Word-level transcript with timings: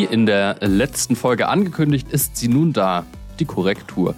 Wie 0.00 0.04
in 0.04 0.24
der 0.24 0.56
letzten 0.62 1.14
Folge 1.14 1.48
angekündigt, 1.48 2.08
ist 2.10 2.38
sie 2.38 2.48
nun 2.48 2.72
da, 2.72 3.04
die 3.38 3.44
Korrektur. 3.44 4.14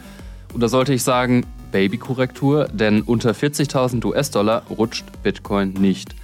Und 0.55 0.61
da 0.61 0.69
sollte 0.69 0.95
ich 0.95 1.03
sagen, 1.03 1.45
Baby-Korrektur, 1.73 2.69
denn 2.73 3.03
unter 3.03 3.33
40.000 3.33 4.05
US-Dollar 4.05 4.63
rutscht 4.71 5.05
Bitcoin 5.25 5.73
nicht. 5.73 6.15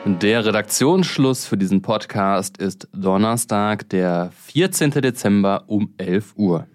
Der 0.08 0.46
Redaktionsschluss 0.46 1.46
für 1.46 1.56
diesen 1.56 1.82
Podcast 1.82 2.58
ist 2.58 2.86
Donnerstag, 2.92 3.88
der 3.88 4.30
14. 4.46 4.92
Dezember 4.92 5.64
um 5.66 5.94
11 5.96 6.34
Uhr. 6.36 6.68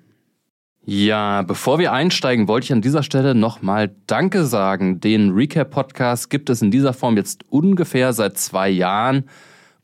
Ja, 0.83 1.41
bevor 1.41 1.79
wir 1.79 1.93
einsteigen, 1.93 2.49
wollte 2.49 2.65
ich 2.65 2.73
an 2.73 2.81
dieser 2.81 3.03
Stelle 3.03 3.33
nochmal 3.33 3.95
Danke 4.05 4.43
sagen. 4.43 4.99
Den 4.99 5.31
Recap-Podcast 5.31 6.29
gibt 6.29 6.49
es 6.49 6.61
in 6.61 6.71
dieser 6.71 6.91
Form 6.91 7.15
jetzt 7.15 7.45
ungefähr 7.49 8.11
seit 8.11 8.37
zwei 8.37 8.69
Jahren. 8.69 9.29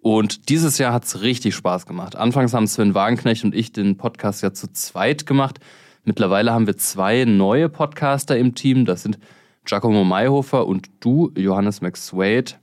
Und 0.01 0.49
dieses 0.49 0.77
Jahr 0.77 0.91
hat 0.91 1.05
es 1.05 1.21
richtig 1.21 1.55
Spaß 1.55 1.85
gemacht. 1.85 2.17
Anfangs 2.17 2.53
haben 2.53 2.67
Sven 2.67 2.95
Wagenknecht 2.95 3.45
und 3.45 3.55
ich 3.55 3.71
den 3.71 3.95
Podcast 3.95 4.43
ja 4.43 4.51
zu 4.51 4.73
zweit 4.73 5.25
gemacht. 5.25 5.61
Mittlerweile 6.03 6.51
haben 6.51 6.67
wir 6.67 6.75
zwei 6.75 7.23
neue 7.23 7.69
Podcaster 7.69 8.37
im 8.37 8.55
Team. 8.55 8.83
Das 8.83 9.03
sind 9.03 9.17
Giacomo 9.63 10.03
Mayhofer 10.03 10.67
und 10.67 10.89
du, 10.99 11.31
Johannes 11.37 11.79
McSwade. 11.79 12.55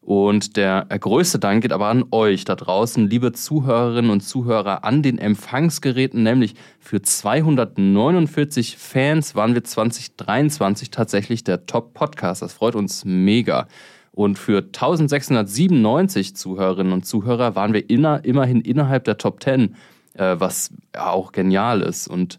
Und 0.00 0.56
der 0.56 0.86
größte 0.86 1.38
Dank 1.38 1.62
geht 1.62 1.72
aber 1.72 1.88
an 1.88 2.04
euch 2.10 2.44
da 2.44 2.56
draußen, 2.56 3.08
liebe 3.08 3.32
Zuhörerinnen 3.32 4.10
und 4.10 4.22
Zuhörer 4.22 4.82
an 4.82 5.02
den 5.02 5.18
Empfangsgeräten, 5.18 6.22
nämlich 6.22 6.54
für 6.78 7.02
249 7.02 8.78
Fans 8.78 9.34
waren 9.34 9.54
wir 9.54 9.62
2023 9.62 10.90
tatsächlich 10.90 11.44
der 11.44 11.66
Top-Podcast. 11.66 12.40
Das 12.40 12.54
freut 12.54 12.76
uns 12.76 13.04
mega. 13.04 13.68
Und 14.12 14.38
für 14.38 14.58
1697 14.58 16.34
Zuhörerinnen 16.34 16.92
und 16.92 17.06
Zuhörer 17.06 17.54
waren 17.54 17.74
wir 17.74 17.88
inner, 17.88 18.24
immerhin 18.24 18.62
innerhalb 18.62 19.04
der 19.04 19.18
Top 19.18 19.42
10, 19.42 19.76
äh, 20.14 20.36
was 20.38 20.72
auch 20.96 21.32
genial 21.32 21.82
ist. 21.82 22.08
Und 22.08 22.38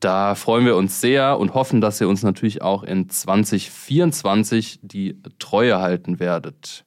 da 0.00 0.34
freuen 0.34 0.66
wir 0.66 0.76
uns 0.76 1.00
sehr 1.00 1.38
und 1.38 1.54
hoffen, 1.54 1.80
dass 1.80 2.00
ihr 2.00 2.08
uns 2.08 2.22
natürlich 2.22 2.62
auch 2.62 2.82
in 2.84 3.08
2024 3.08 4.80
die 4.82 5.20
Treue 5.38 5.80
halten 5.80 6.18
werdet. 6.18 6.84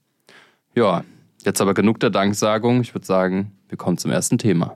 Ja, 0.75 1.05
jetzt 1.45 1.61
aber 1.61 1.73
genug 1.73 2.01
der 2.01 2.09
Danksagung. 2.09 2.81
Ich 2.81 2.93
würde 2.93 3.07
sagen, 3.07 3.53
wir 3.69 3.77
kommen 3.77 3.97
zum 3.97 4.11
ersten 4.11 4.37
Thema. 4.37 4.75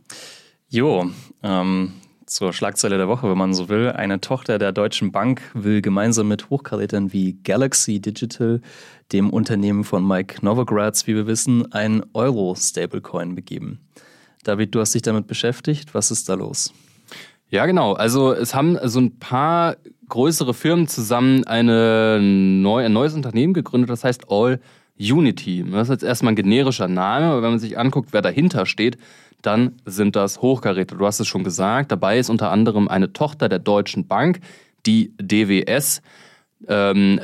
Jo, 0.70 1.12
ähm, 1.44 1.92
zur 2.26 2.54
Schlagzeile 2.54 2.98
der 2.98 3.10
Woche, 3.10 3.30
wenn 3.30 3.38
man 3.38 3.54
so 3.54 3.68
will. 3.68 3.92
Eine 3.92 4.22
Tochter 4.22 4.60
der 4.60 4.72
Deutschen 4.72 5.12
Bank 5.12 5.42
will 5.54 5.82
gemeinsam 5.82 6.30
mit 6.30 6.50
Hochkarätern 6.50 7.12
wie 7.12 7.34
Galaxy 7.44 8.00
Digital, 8.00 8.62
dem 9.12 9.30
Unternehmen 9.30 9.84
von 9.84 10.08
Mike 10.08 10.38
Novogratz, 10.46 11.06
wie 11.06 11.16
wir 11.16 11.28
wissen, 11.28 11.70
ein 11.74 12.04
Euro-Stablecoin 12.14 13.36
begeben. 13.36 13.82
David, 14.46 14.74
du 14.74 14.80
hast 14.80 14.96
dich 14.96 15.02
damit 15.02 15.28
beschäftigt. 15.28 15.94
Was 15.94 16.12
ist 16.12 16.30
da 16.30 16.36
los? 16.36 16.72
Ja, 17.50 17.66
genau. 17.66 17.92
Also 17.92 18.32
es 18.32 18.56
haben 18.56 18.78
so 18.84 19.02
ein 19.02 19.20
paar 19.20 19.76
größere 20.08 20.54
Firmen 20.54 20.88
zusammen 20.88 21.44
eine 21.44 22.20
neu, 22.22 22.86
ein 22.86 22.94
neues 22.94 23.16
Unternehmen 23.16 23.54
gegründet, 23.54 23.90
das 23.90 24.06
heißt 24.06 24.26
All 24.30 24.62
Unity. 25.00 25.66
Das 25.72 25.84
ist 25.84 25.92
jetzt 25.92 26.04
erstmal 26.04 26.34
ein 26.34 26.36
generischer 26.36 26.88
Name, 26.88 27.28
aber 27.28 27.42
wenn 27.42 27.52
man 27.52 27.60
sich 27.60 27.78
anguckt, 27.78 28.10
wer 28.12 28.22
dahinter 28.22 28.66
steht, 28.66 28.98
dann 29.42 29.76
sind 29.86 30.16
das 30.16 30.42
Hochkaräter. 30.42 30.98
Du 30.98 31.06
hast 31.06 31.20
es 31.20 31.28
schon 31.28 31.44
gesagt, 31.44 31.92
dabei 31.92 32.20
ist 32.20 32.30
unter 32.30 32.52
anderem 32.52 32.88
eine 32.88 33.14
Tochter 33.14 33.48
der 33.48 33.60
Deutschen 33.60 34.08
Bank, 34.08 34.40
die 34.86 35.14
DWS. 35.18 36.02
Ähm, 36.68 37.20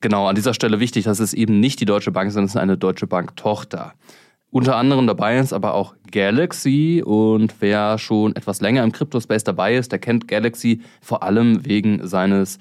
genau, 0.00 0.26
an 0.26 0.34
dieser 0.34 0.54
Stelle 0.54 0.80
wichtig, 0.80 1.04
dass 1.04 1.20
es 1.20 1.32
eben 1.32 1.60
nicht 1.60 1.80
die 1.80 1.84
Deutsche 1.84 2.10
Bank 2.10 2.28
ist, 2.28 2.34
sondern 2.34 2.46
es 2.46 2.54
ist 2.54 2.60
eine 2.60 2.76
Deutsche 2.76 3.06
Bank-Tochter. 3.06 3.94
Unter 4.52 4.74
anderem 4.74 5.06
dabei 5.06 5.38
ist 5.38 5.52
aber 5.52 5.74
auch 5.74 5.94
Galaxy 6.10 7.04
und 7.06 7.54
wer 7.60 7.98
schon 7.98 8.34
etwas 8.34 8.60
länger 8.60 8.82
im 8.82 8.90
Crypto-Space 8.90 9.44
dabei 9.44 9.76
ist, 9.76 9.92
der 9.92 10.00
kennt 10.00 10.26
Galaxy 10.26 10.80
vor 11.00 11.22
allem 11.22 11.64
wegen 11.64 12.06
seines 12.08 12.58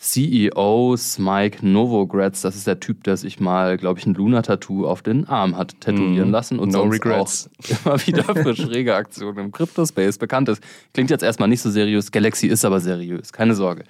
CEOs 0.00 1.18
Mike 1.18 1.58
Novogratz, 1.66 2.40
das 2.40 2.56
ist 2.56 2.66
der 2.66 2.80
Typ, 2.80 3.04
der 3.04 3.18
sich 3.18 3.38
mal, 3.38 3.76
glaube 3.76 4.00
ich, 4.00 4.06
ein 4.06 4.14
Luna-Tattoo 4.14 4.86
auf 4.86 5.02
den 5.02 5.28
Arm 5.28 5.58
hat 5.58 5.78
tätowieren 5.82 6.30
mm, 6.30 6.32
lassen 6.32 6.58
und 6.58 6.72
no 6.72 6.78
sonst 6.78 6.94
regrets. 6.94 7.50
auch 7.62 7.86
immer 7.86 8.06
wieder 8.06 8.24
für 8.34 8.56
schräge 8.56 8.94
Aktionen 8.94 9.38
im 9.38 9.52
Crypto-Space 9.52 10.16
bekannt 10.16 10.48
ist. 10.48 10.62
Klingt 10.94 11.10
jetzt 11.10 11.22
erstmal 11.22 11.50
nicht 11.50 11.60
so 11.60 11.70
seriös, 11.70 12.12
Galaxy 12.12 12.46
ist 12.46 12.64
aber 12.64 12.80
seriös, 12.80 13.30
keine 13.30 13.54
Sorge. 13.54 13.84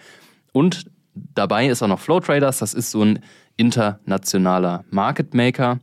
Und 0.50 0.86
dabei 1.14 1.68
ist 1.68 1.80
auch 1.80 1.88
noch 1.88 2.00
Flow 2.00 2.18
Traders, 2.18 2.58
das 2.58 2.74
ist 2.74 2.90
so 2.90 3.02
ein 3.02 3.20
internationaler 3.56 4.84
Market 4.90 5.32
Maker. 5.32 5.78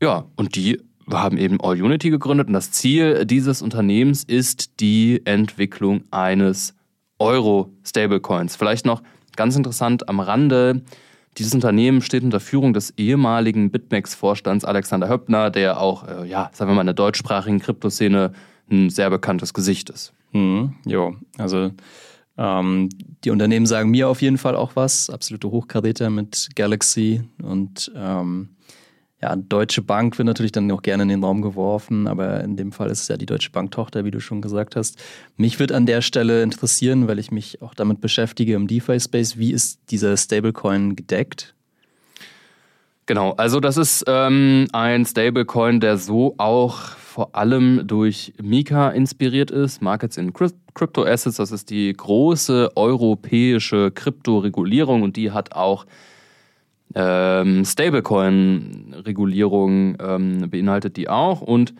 Ja, 0.00 0.24
und 0.36 0.56
die 0.56 0.80
haben 1.10 1.36
eben 1.36 1.60
All 1.60 1.80
Unity 1.80 2.08
gegründet 2.08 2.46
und 2.46 2.54
das 2.54 2.72
Ziel 2.72 3.26
dieses 3.26 3.60
Unternehmens 3.60 4.24
ist 4.24 4.80
die 4.80 5.20
Entwicklung 5.26 6.04
eines 6.10 6.74
Euro-Stablecoins. 7.18 8.56
Vielleicht 8.56 8.86
noch 8.86 9.02
Ganz 9.36 9.54
interessant 9.54 10.08
am 10.08 10.18
Rande, 10.18 10.82
dieses 11.36 11.52
Unternehmen 11.52 12.00
steht 12.00 12.24
unter 12.24 12.40
Führung 12.40 12.72
des 12.72 12.94
ehemaligen 12.96 13.70
BitMEX-Vorstands 13.70 14.64
Alexander 14.64 15.08
Höppner, 15.08 15.50
der 15.50 15.78
auch, 15.78 16.08
äh, 16.08 16.26
ja, 16.26 16.50
sagen 16.54 16.70
wir 16.70 16.74
mal, 16.74 16.80
in 16.80 16.86
der 16.86 16.94
deutschsprachigen 16.94 17.60
Kryptoszene 17.60 18.32
ein 18.70 18.88
sehr 18.88 19.10
bekanntes 19.10 19.52
Gesicht 19.52 19.90
ist. 19.90 20.14
Mhm, 20.32 20.74
jo, 20.86 21.14
also 21.36 21.70
ähm, 22.38 22.88
die 23.22 23.30
Unternehmen 23.30 23.66
sagen 23.66 23.90
mir 23.90 24.08
auf 24.08 24.22
jeden 24.22 24.38
Fall 24.38 24.56
auch 24.56 24.74
was. 24.74 25.10
Absolute 25.10 25.50
Hochkaräter 25.50 26.08
mit 26.08 26.48
Galaxy 26.56 27.22
und 27.42 27.92
ähm, 27.94 28.48
ja, 29.26 29.34
Deutsche 29.34 29.82
Bank 29.82 30.18
wird 30.18 30.26
natürlich 30.26 30.52
dann 30.52 30.70
auch 30.70 30.82
gerne 30.82 31.02
in 31.02 31.08
den 31.08 31.24
Raum 31.24 31.42
geworfen, 31.42 32.06
aber 32.06 32.44
in 32.44 32.56
dem 32.56 32.70
Fall 32.70 32.90
ist 32.90 33.02
es 33.02 33.08
ja 33.08 33.16
die 33.16 33.26
Deutsche 33.26 33.50
Bank-Tochter, 33.50 34.04
wie 34.04 34.12
du 34.12 34.20
schon 34.20 34.40
gesagt 34.40 34.76
hast. 34.76 35.02
Mich 35.36 35.58
wird 35.58 35.72
an 35.72 35.84
der 35.84 36.00
Stelle 36.00 36.42
interessieren, 36.42 37.08
weil 37.08 37.18
ich 37.18 37.32
mich 37.32 37.60
auch 37.60 37.74
damit 37.74 38.00
beschäftige 38.00 38.54
im 38.54 38.68
DeFi-Space, 38.68 39.36
wie 39.36 39.52
ist 39.52 39.80
dieser 39.90 40.16
Stablecoin 40.16 40.94
gedeckt? 40.94 41.54
Genau, 43.06 43.32
also 43.32 43.58
das 43.58 43.76
ist 43.76 44.04
ähm, 44.06 44.68
ein 44.72 45.04
Stablecoin, 45.04 45.80
der 45.80 45.98
so 45.98 46.34
auch 46.38 46.78
vor 46.78 47.34
allem 47.34 47.82
durch 47.86 48.32
Mika 48.40 48.90
inspiriert 48.90 49.50
ist. 49.50 49.82
Markets 49.82 50.18
in 50.18 50.32
Crypto 50.32 51.04
Assets, 51.04 51.38
das 51.38 51.50
ist 51.50 51.70
die 51.70 51.92
große 51.92 52.70
europäische 52.76 53.90
Kryptoregulierung 53.90 55.02
und 55.02 55.16
die 55.16 55.32
hat 55.32 55.52
auch 55.52 55.84
ähm, 56.94 57.64
Stablecoin-Regulierung 57.64 59.96
ähm, 60.00 60.50
beinhaltet 60.50 60.96
die 60.96 61.08
auch 61.08 61.40
und 61.40 61.74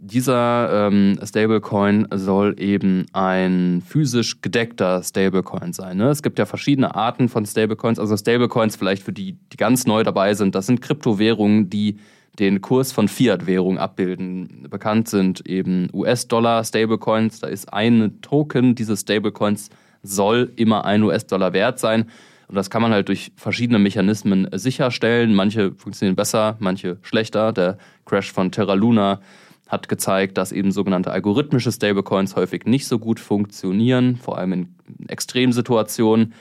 dieser 0.00 0.88
ähm, 0.88 1.18
Stablecoin 1.24 2.06
soll 2.14 2.54
eben 2.60 3.06
ein 3.12 3.82
physisch 3.84 4.40
gedeckter 4.42 5.02
Stablecoin 5.02 5.72
sein. 5.72 5.96
Ne? 5.96 6.10
Es 6.10 6.22
gibt 6.22 6.38
ja 6.38 6.46
verschiedene 6.46 6.94
Arten 6.94 7.28
von 7.28 7.44
Stablecoins. 7.44 7.98
Also 7.98 8.16
Stablecoins 8.16 8.76
vielleicht 8.76 9.02
für 9.02 9.12
die, 9.12 9.36
die 9.52 9.56
ganz 9.56 9.86
neu 9.86 10.04
dabei 10.04 10.34
sind, 10.34 10.54
das 10.54 10.66
sind 10.66 10.82
Kryptowährungen, 10.82 11.68
die 11.68 11.98
den 12.38 12.60
Kurs 12.60 12.92
von 12.92 13.08
Fiat-Währungen 13.08 13.78
abbilden. 13.78 14.68
Bekannt 14.70 15.08
sind 15.08 15.44
eben 15.48 15.88
US-Dollar-Stablecoins. 15.92 17.40
Da 17.40 17.48
ist 17.48 17.72
ein 17.72 18.20
Token 18.22 18.76
dieses 18.76 19.00
Stablecoins 19.00 19.70
soll 20.04 20.52
immer 20.54 20.84
ein 20.84 21.02
US-Dollar 21.02 21.52
wert 21.52 21.80
sein. 21.80 22.08
Und 22.48 22.54
das 22.54 22.70
kann 22.70 22.82
man 22.82 22.92
halt 22.92 23.08
durch 23.08 23.30
verschiedene 23.36 23.78
Mechanismen 23.78 24.48
sicherstellen. 24.52 25.34
Manche 25.34 25.72
funktionieren 25.74 26.16
besser, 26.16 26.56
manche 26.60 26.96
schlechter. 27.02 27.52
Der 27.52 27.76
Crash 28.06 28.32
von 28.32 28.50
Terra 28.50 28.74
Luna 28.74 29.20
hat 29.68 29.90
gezeigt, 29.90 30.38
dass 30.38 30.50
eben 30.50 30.72
sogenannte 30.72 31.12
algorithmische 31.12 31.70
Stablecoins 31.70 32.36
häufig 32.36 32.64
nicht 32.64 32.88
so 32.88 32.98
gut 32.98 33.20
funktionieren, 33.20 34.16
vor 34.16 34.38
allem 34.38 34.52
in 34.52 34.74
Extremsituationen. 35.08 36.32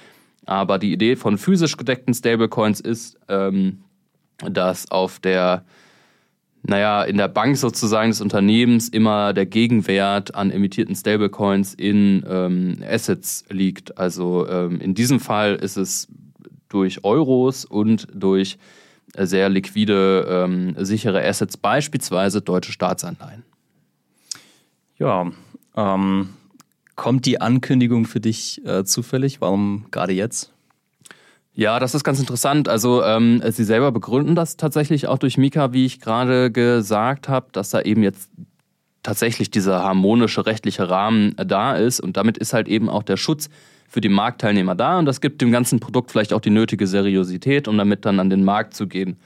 Aber 0.46 0.80
die 0.80 0.94
Idee 0.94 1.18
von 1.18 1.38
physisch 1.38 1.76
gedeckten 1.76 2.14
Stablecoins 2.14 2.80
ist, 2.80 3.20
ähm, 3.28 3.80
dass 4.38 4.90
auf 4.90 5.20
der, 5.20 5.66
naja, 6.68 7.04
in 7.04 7.18
der 7.18 7.28
Bank 7.28 7.58
sozusagen 7.58 8.12
des 8.12 8.22
Unternehmens 8.22 8.90
immer 8.90 9.34
der 9.34 9.46
Gegenwert 9.46 10.36
an 10.36 10.52
emittierten 10.52 10.96
Stablecoins 10.96 11.74
in 11.74 12.26
ähm, 12.28 12.78
Assets 12.88 13.46
liegt. 13.50 13.98
Also 13.98 14.48
ähm, 14.48 14.80
in 14.82 14.94
diesem 14.94 15.20
Fall 15.20 15.56
ist 15.56 15.78
es 15.78 16.08
durch 16.70 17.04
Euros 17.04 17.66
und 17.66 18.08
durch 18.14 18.58
sehr 19.16 19.50
liquide, 19.50 20.28
ähm, 20.30 20.76
sichere 20.78 21.26
Assets, 21.26 21.58
beispielsweise 21.58 22.42
deutsche 22.42 22.72
Staatsanleihen. 22.72 23.44
Ja, 24.98 25.32
ähm, 25.76 26.30
kommt 26.96 27.26
die 27.26 27.40
Ankündigung 27.40 28.06
für 28.06 28.20
dich 28.20 28.66
äh, 28.66 28.84
zufällig? 28.84 29.42
Warum 29.42 29.86
gerade 29.92 30.14
jetzt? 30.14 30.52
Ja, 31.58 31.80
das 31.80 31.96
ist 31.96 32.04
ganz 32.04 32.20
interessant. 32.20 32.70
Also 32.70 33.04
ähm, 33.04 33.42
Sie 33.50 33.64
selber 33.64 33.92
begründen 33.92 34.36
das 34.36 34.58
tatsächlich 34.58 35.08
auch 35.08 35.18
durch 35.18 35.40
Mika, 35.40 35.74
wie 35.74 35.88
ich 35.88 36.00
gerade 36.00 36.52
gesagt 36.52 37.30
habe, 37.30 37.48
dass 37.52 37.72
da 37.72 37.82
eben 37.82 38.04
jetzt 38.04 38.30
tatsächlich 39.02 39.50
dieser 39.50 39.84
harmonische 39.84 40.46
rechtliche 40.46 40.88
Rahmen 40.88 41.36
da 41.36 41.76
ist 41.76 42.00
und 42.00 42.16
damit 42.16 42.38
ist 42.38 42.54
halt 42.54 42.68
eben 42.68 42.90
auch 42.90 43.02
der 43.02 43.18
Schutz 43.18 43.50
für 43.90 44.02
die 44.02 44.10
Marktteilnehmer 44.10 44.76
da 44.76 45.00
und 45.00 45.06
das 45.06 45.20
gibt 45.20 45.42
dem 45.42 45.52
ganzen 45.52 45.80
Produkt 45.80 46.12
vielleicht 46.12 46.32
auch 46.32 46.42
die 46.42 46.52
nötige 46.52 46.86
Seriosität, 46.86 47.68
um 47.68 47.76
damit 47.76 48.06
dann 48.06 48.20
an 48.20 48.30
den 48.30 48.44
Markt 48.44 48.76
zu 48.76 48.86
gehen. 48.86 49.18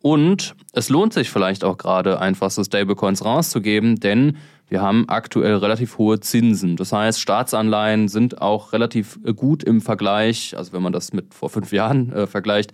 Und 0.00 0.54
es 0.72 0.88
lohnt 0.88 1.12
sich 1.12 1.28
vielleicht 1.28 1.62
auch 1.62 1.76
gerade 1.76 2.20
einfach 2.20 2.50
so 2.50 2.64
Stablecoins 2.64 3.22
rauszugeben, 3.22 4.00
denn 4.00 4.38
wir 4.70 4.80
haben 4.80 5.08
aktuell 5.08 5.56
relativ 5.56 5.98
hohe 5.98 6.20
Zinsen. 6.20 6.76
Das 6.76 6.92
heißt, 6.92 7.20
Staatsanleihen 7.20 8.06
sind 8.06 8.40
auch 8.40 8.72
relativ 8.72 9.18
gut 9.34 9.64
im 9.64 9.80
Vergleich, 9.80 10.56
also 10.56 10.72
wenn 10.72 10.82
man 10.82 10.92
das 10.92 11.12
mit 11.12 11.34
vor 11.34 11.50
fünf 11.50 11.72
Jahren 11.72 12.12
äh, 12.12 12.26
vergleicht, 12.28 12.72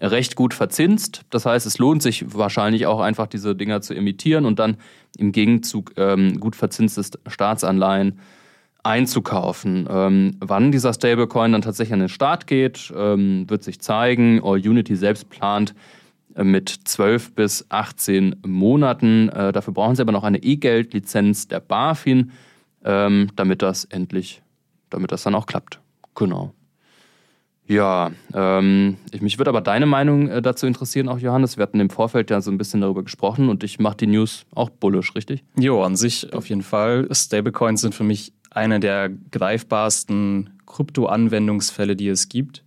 recht 0.00 0.36
gut 0.36 0.54
verzinst. 0.54 1.22
Das 1.30 1.44
heißt, 1.44 1.66
es 1.66 1.78
lohnt 1.78 2.02
sich 2.02 2.24
wahrscheinlich 2.34 2.86
auch 2.86 3.00
einfach 3.00 3.26
diese 3.26 3.56
Dinger 3.56 3.80
zu 3.80 3.94
emittieren 3.94 4.46
und 4.46 4.60
dann 4.60 4.76
im 5.18 5.32
Gegenzug 5.32 5.92
ähm, 5.96 6.38
gut 6.38 6.54
verzinstes 6.54 7.10
Staatsanleihen 7.26 8.20
einzukaufen. 8.84 9.88
Ähm, 9.90 10.36
wann 10.38 10.70
dieser 10.70 10.94
Stablecoin 10.94 11.50
dann 11.50 11.62
tatsächlich 11.62 11.94
an 11.94 12.00
den 12.00 12.08
Start 12.08 12.46
geht, 12.46 12.92
ähm, 12.96 13.50
wird 13.50 13.64
sich 13.64 13.80
zeigen. 13.80 14.40
All 14.44 14.58
Unity 14.58 14.94
selbst 14.94 15.30
plant 15.30 15.70
äh, 15.70 15.74
mit 16.42 16.68
12 16.84 17.34
bis 17.34 17.66
18 17.68 18.36
Monaten. 18.46 19.28
Äh, 19.28 19.52
dafür 19.52 19.72
brauchen 19.74 19.96
sie 19.96 20.02
aber 20.02 20.12
noch 20.12 20.24
eine 20.24 20.42
E-Geld-Lizenz 20.42 21.48
der 21.48 21.60
BaFin, 21.60 22.32
ähm, 22.84 23.28
damit 23.36 23.62
das 23.62 23.84
endlich, 23.84 24.42
damit 24.90 25.12
das 25.12 25.22
dann 25.22 25.34
auch 25.34 25.46
klappt. 25.46 25.80
Genau. 26.14 26.52
Ja, 27.66 28.10
ähm, 28.34 28.98
ich, 29.10 29.22
mich 29.22 29.38
würde 29.38 29.48
aber 29.48 29.62
deine 29.62 29.86
Meinung 29.86 30.28
äh, 30.28 30.42
dazu 30.42 30.66
interessieren, 30.66 31.08
auch 31.08 31.18
Johannes. 31.18 31.56
Wir 31.56 31.62
hatten 31.62 31.80
im 31.80 31.88
Vorfeld 31.88 32.30
ja 32.30 32.40
so 32.40 32.50
ein 32.50 32.58
bisschen 32.58 32.82
darüber 32.82 33.02
gesprochen 33.02 33.48
und 33.48 33.64
ich 33.64 33.78
mache 33.78 33.96
die 33.96 34.06
News 34.06 34.44
auch 34.54 34.68
bullisch, 34.68 35.14
richtig? 35.14 35.44
Jo, 35.58 35.82
an 35.82 35.96
sich 35.96 36.32
auf 36.34 36.48
jeden 36.48 36.62
Fall. 36.62 37.08
Stablecoins 37.10 37.80
sind 37.80 37.94
für 37.94 38.04
mich 38.04 38.34
einer 38.50 38.80
der 38.80 39.10
greifbarsten 39.30 40.50
Krypto-Anwendungsfälle, 40.66 41.96
die 41.96 42.08
es 42.08 42.28
gibt. 42.28 42.63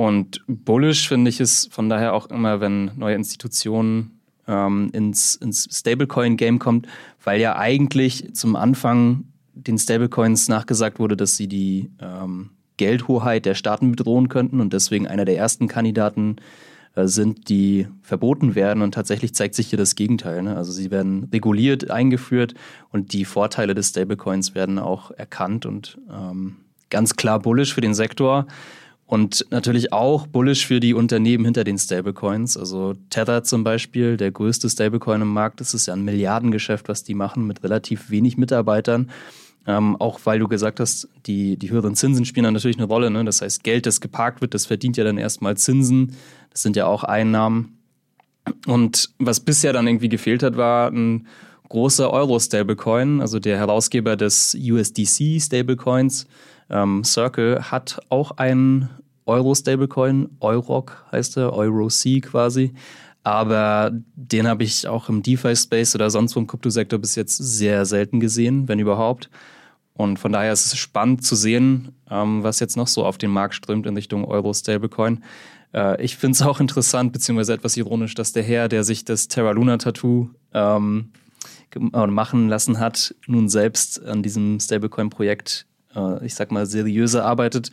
Und 0.00 0.40
bullish 0.46 1.08
finde 1.08 1.28
ich 1.28 1.40
es 1.40 1.68
von 1.70 1.90
daher 1.90 2.14
auch 2.14 2.30
immer, 2.30 2.62
wenn 2.62 2.90
neue 2.96 3.16
Institutionen 3.16 4.18
ähm, 4.48 4.88
ins, 4.94 5.34
ins 5.34 5.68
Stablecoin-Game 5.70 6.58
kommt, 6.58 6.86
weil 7.22 7.38
ja 7.38 7.56
eigentlich 7.56 8.32
zum 8.32 8.56
Anfang 8.56 9.24
den 9.52 9.76
Stablecoins 9.76 10.48
nachgesagt 10.48 11.00
wurde, 11.00 11.18
dass 11.18 11.36
sie 11.36 11.48
die 11.48 11.90
ähm, 12.00 12.48
Geldhoheit 12.78 13.44
der 13.44 13.54
Staaten 13.54 13.90
bedrohen 13.90 14.30
könnten 14.30 14.62
und 14.62 14.72
deswegen 14.72 15.06
einer 15.06 15.26
der 15.26 15.36
ersten 15.36 15.68
Kandidaten 15.68 16.36
äh, 16.94 17.06
sind, 17.06 17.50
die 17.50 17.86
verboten 18.00 18.54
werden. 18.54 18.82
Und 18.82 18.94
tatsächlich 18.94 19.34
zeigt 19.34 19.54
sich 19.54 19.68
hier 19.68 19.78
das 19.78 19.96
Gegenteil. 19.96 20.42
Ne? 20.42 20.56
Also 20.56 20.72
sie 20.72 20.90
werden 20.90 21.28
reguliert 21.30 21.90
eingeführt 21.90 22.54
und 22.88 23.12
die 23.12 23.26
Vorteile 23.26 23.74
des 23.74 23.90
Stablecoins 23.90 24.54
werden 24.54 24.78
auch 24.78 25.10
erkannt 25.10 25.66
und 25.66 25.98
ähm, 26.10 26.56
ganz 26.88 27.16
klar 27.16 27.38
bullish 27.38 27.74
für 27.74 27.82
den 27.82 27.92
Sektor. 27.92 28.46
Und 29.10 29.44
natürlich 29.50 29.92
auch 29.92 30.28
bullish 30.28 30.68
für 30.68 30.78
die 30.78 30.94
Unternehmen 30.94 31.44
hinter 31.44 31.64
den 31.64 31.78
Stablecoins. 31.78 32.56
Also 32.56 32.94
Tether 33.10 33.42
zum 33.42 33.64
Beispiel, 33.64 34.16
der 34.16 34.30
größte 34.30 34.70
Stablecoin 34.70 35.22
im 35.22 35.32
Markt, 35.32 35.60
das 35.60 35.74
ist 35.74 35.86
ja 35.86 35.94
ein 35.94 36.04
Milliardengeschäft, 36.04 36.88
was 36.88 37.02
die 37.02 37.14
machen 37.14 37.44
mit 37.44 37.64
relativ 37.64 38.10
wenig 38.10 38.38
Mitarbeitern. 38.38 39.10
Ähm, 39.66 39.96
auch 39.96 40.20
weil 40.26 40.38
du 40.38 40.46
gesagt 40.46 40.78
hast, 40.78 41.08
die, 41.26 41.56
die 41.56 41.72
höheren 41.72 41.96
Zinsen 41.96 42.24
spielen 42.24 42.44
da 42.44 42.52
natürlich 42.52 42.76
eine 42.76 42.86
Rolle. 42.86 43.10
Ne? 43.10 43.24
Das 43.24 43.42
heißt, 43.42 43.64
Geld, 43.64 43.84
das 43.84 44.00
geparkt 44.00 44.42
wird, 44.42 44.54
das 44.54 44.66
verdient 44.66 44.96
ja 44.96 45.02
dann 45.02 45.18
erstmal 45.18 45.56
Zinsen. 45.56 46.14
Das 46.50 46.62
sind 46.62 46.76
ja 46.76 46.86
auch 46.86 47.02
Einnahmen. 47.02 47.78
Und 48.68 49.10
was 49.18 49.40
bisher 49.40 49.72
dann 49.72 49.88
irgendwie 49.88 50.08
gefehlt 50.08 50.44
hat, 50.44 50.56
war 50.56 50.88
ein 50.88 51.26
großer 51.68 52.12
Euro-Stablecoin. 52.12 53.20
Also 53.20 53.40
der 53.40 53.58
Herausgeber 53.58 54.16
des 54.16 54.54
USDC-Stablecoins, 54.54 56.26
ähm, 56.70 57.04
Circle, 57.04 57.70
hat 57.70 58.00
auch 58.08 58.32
einen 58.32 58.88
Euro-Stablecoin. 59.26 60.28
Euroc 60.40 61.04
heißt 61.12 61.36
er, 61.36 61.52
Euro-C 61.52 62.20
quasi. 62.20 62.72
Aber 63.22 63.90
den 64.14 64.48
habe 64.48 64.64
ich 64.64 64.88
auch 64.88 65.08
im 65.08 65.22
DeFi-Space 65.22 65.94
oder 65.94 66.10
sonst 66.10 66.34
wo 66.36 66.40
im 66.40 66.46
Kryptosektor 66.46 66.98
bis 66.98 67.14
jetzt 67.16 67.36
sehr 67.36 67.84
selten 67.84 68.18
gesehen, 68.18 68.66
wenn 68.68 68.78
überhaupt. 68.78 69.28
Und 69.94 70.18
von 70.18 70.32
daher 70.32 70.52
ist 70.52 70.66
es 70.66 70.78
spannend 70.78 71.24
zu 71.24 71.36
sehen, 71.36 71.92
ähm, 72.10 72.42
was 72.42 72.60
jetzt 72.60 72.76
noch 72.76 72.88
so 72.88 73.04
auf 73.04 73.18
den 73.18 73.30
Markt 73.30 73.54
strömt 73.54 73.86
in 73.86 73.94
Richtung 73.94 74.24
Euro-Stablecoin. 74.24 75.22
Äh, 75.74 76.02
ich 76.02 76.16
finde 76.16 76.36
es 76.36 76.42
auch 76.42 76.60
interessant, 76.60 77.12
beziehungsweise 77.12 77.52
etwas 77.52 77.76
ironisch, 77.76 78.14
dass 78.14 78.32
der 78.32 78.42
Herr, 78.42 78.68
der 78.68 78.84
sich 78.84 79.04
das 79.04 79.28
Terra 79.28 79.50
Luna 79.50 79.76
Tattoo 79.76 80.30
ähm, 80.54 81.10
machen 81.92 82.48
lassen 82.48 82.80
hat, 82.80 83.14
nun 83.26 83.48
selbst 83.48 84.02
an 84.02 84.22
diesem 84.22 84.58
Stablecoin-Projekt, 84.58 85.66
äh, 85.94 86.24
ich 86.24 86.34
sag 86.34 86.50
mal, 86.52 86.66
seriöser 86.66 87.24
arbeitet 87.24 87.70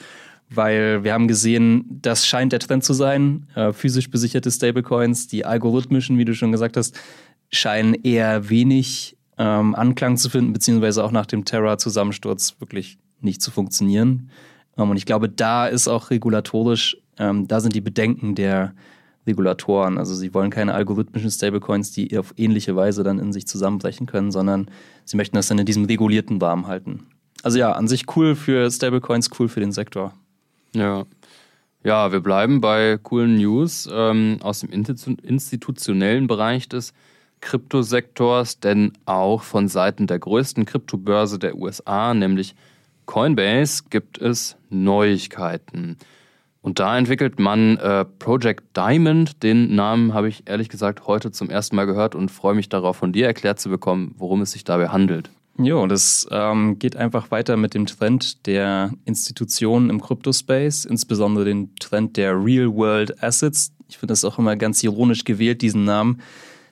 weil 0.49 1.03
wir 1.03 1.13
haben 1.13 1.27
gesehen, 1.27 1.85
das 2.01 2.25
scheint 2.25 2.53
der 2.53 2.59
Trend 2.59 2.83
zu 2.83 2.93
sein. 2.93 3.47
Äh, 3.55 3.73
physisch 3.73 4.09
besicherte 4.09 4.51
Stablecoins, 4.51 5.27
die 5.27 5.45
algorithmischen, 5.45 6.17
wie 6.17 6.25
du 6.25 6.33
schon 6.33 6.51
gesagt 6.51 6.77
hast, 6.77 6.97
scheinen 7.51 7.93
eher 7.93 8.49
wenig 8.49 9.17
ähm, 9.37 9.75
Anklang 9.75 10.17
zu 10.17 10.29
finden, 10.29 10.53
beziehungsweise 10.53 11.03
auch 11.03 11.11
nach 11.11 11.25
dem 11.25 11.45
Terra-Zusammensturz 11.45 12.55
wirklich 12.59 12.97
nicht 13.19 13.41
zu 13.41 13.51
funktionieren. 13.51 14.29
Ähm, 14.77 14.89
und 14.89 14.97
ich 14.97 15.05
glaube, 15.05 15.29
da 15.29 15.67
ist 15.67 15.87
auch 15.87 16.09
regulatorisch, 16.09 16.97
ähm, 17.17 17.47
da 17.47 17.59
sind 17.59 17.75
die 17.75 17.81
Bedenken 17.81 18.35
der 18.35 18.73
Regulatoren. 19.25 19.97
Also 19.97 20.15
sie 20.15 20.33
wollen 20.33 20.49
keine 20.49 20.73
algorithmischen 20.73 21.29
Stablecoins, 21.29 21.91
die 21.91 22.17
auf 22.17 22.33
ähnliche 22.37 22.75
Weise 22.77 23.03
dann 23.03 23.19
in 23.19 23.33
sich 23.33 23.45
zusammenbrechen 23.45 24.07
können, 24.07 24.31
sondern 24.31 24.71
sie 25.03 25.17
möchten 25.17 25.35
das 25.35 25.47
dann 25.47 25.59
in 25.59 25.65
diesem 25.65 25.83
regulierten 25.83 26.41
Rahmen 26.41 26.67
halten. 26.67 27.07
Also 27.43 27.59
ja, 27.59 27.71
an 27.71 27.87
sich 27.87 28.05
cool 28.15 28.35
für 28.35 28.69
Stablecoins, 28.69 29.29
cool 29.39 29.49
für 29.49 29.59
den 29.59 29.71
Sektor. 29.71 30.13
Ja. 30.73 31.05
Ja, 31.83 32.11
wir 32.11 32.19
bleiben 32.19 32.59
bei 32.59 32.97
coolen 33.01 33.37
News 33.37 33.87
ähm, 33.91 34.39
aus 34.41 34.59
dem 34.59 34.71
institutionellen 34.71 36.27
Bereich 36.27 36.67
des 36.67 36.93
Kryptosektors, 37.41 38.59
denn 38.59 38.93
auch 39.05 39.43
von 39.43 39.67
Seiten 39.67 40.07
der 40.07 40.19
größten 40.19 40.65
Kryptobörse 40.65 41.39
der 41.39 41.55
USA, 41.55 42.13
nämlich 42.13 42.55
Coinbase, 43.05 43.83
gibt 43.89 44.17
es 44.17 44.57
Neuigkeiten. 44.69 45.97
Und 46.61 46.79
da 46.79 46.97
entwickelt 46.97 47.39
man 47.39 47.77
äh, 47.77 48.03
Project 48.03 48.75
Diamond. 48.75 49.41
Den 49.41 49.73
Namen 49.73 50.13
habe 50.13 50.27
ich 50.27 50.49
ehrlich 50.49 50.67
gesagt 50.67 51.07
heute 51.07 51.31
zum 51.31 51.49
ersten 51.49 51.77
Mal 51.77 51.85
gehört 51.85 52.15
und 52.15 52.29
freue 52.29 52.55
mich 52.55 52.67
darauf, 52.67 52.97
von 52.97 53.13
dir 53.13 53.27
erklärt 53.27 53.59
zu 53.59 53.69
bekommen, 53.69 54.13
worum 54.17 54.41
es 54.41 54.51
sich 54.51 54.65
dabei 54.65 54.89
handelt. 54.89 55.29
Jo, 55.59 55.87
das 55.87 56.27
ähm, 56.29 56.77
geht 56.77 56.95
einfach 56.95 57.31
weiter 57.31 57.57
mit 57.57 57.73
dem 57.73 57.87
Trend 57.87 58.45
der 58.45 58.91
Institutionen 59.05 59.89
im 59.89 59.99
Crypto-Space, 59.99 60.85
insbesondere 60.85 61.45
den 61.45 61.75
Trend 61.75 62.15
der 62.15 62.33
Real-World 62.33 63.23
Assets. 63.23 63.73
Ich 63.89 63.97
finde 63.97 64.11
das 64.11 64.23
auch 64.23 64.37
immer 64.37 64.55
ganz 64.55 64.83
ironisch 64.83 65.23
gewählt, 65.23 65.63
diesen 65.63 65.83
Namen. 65.83 66.21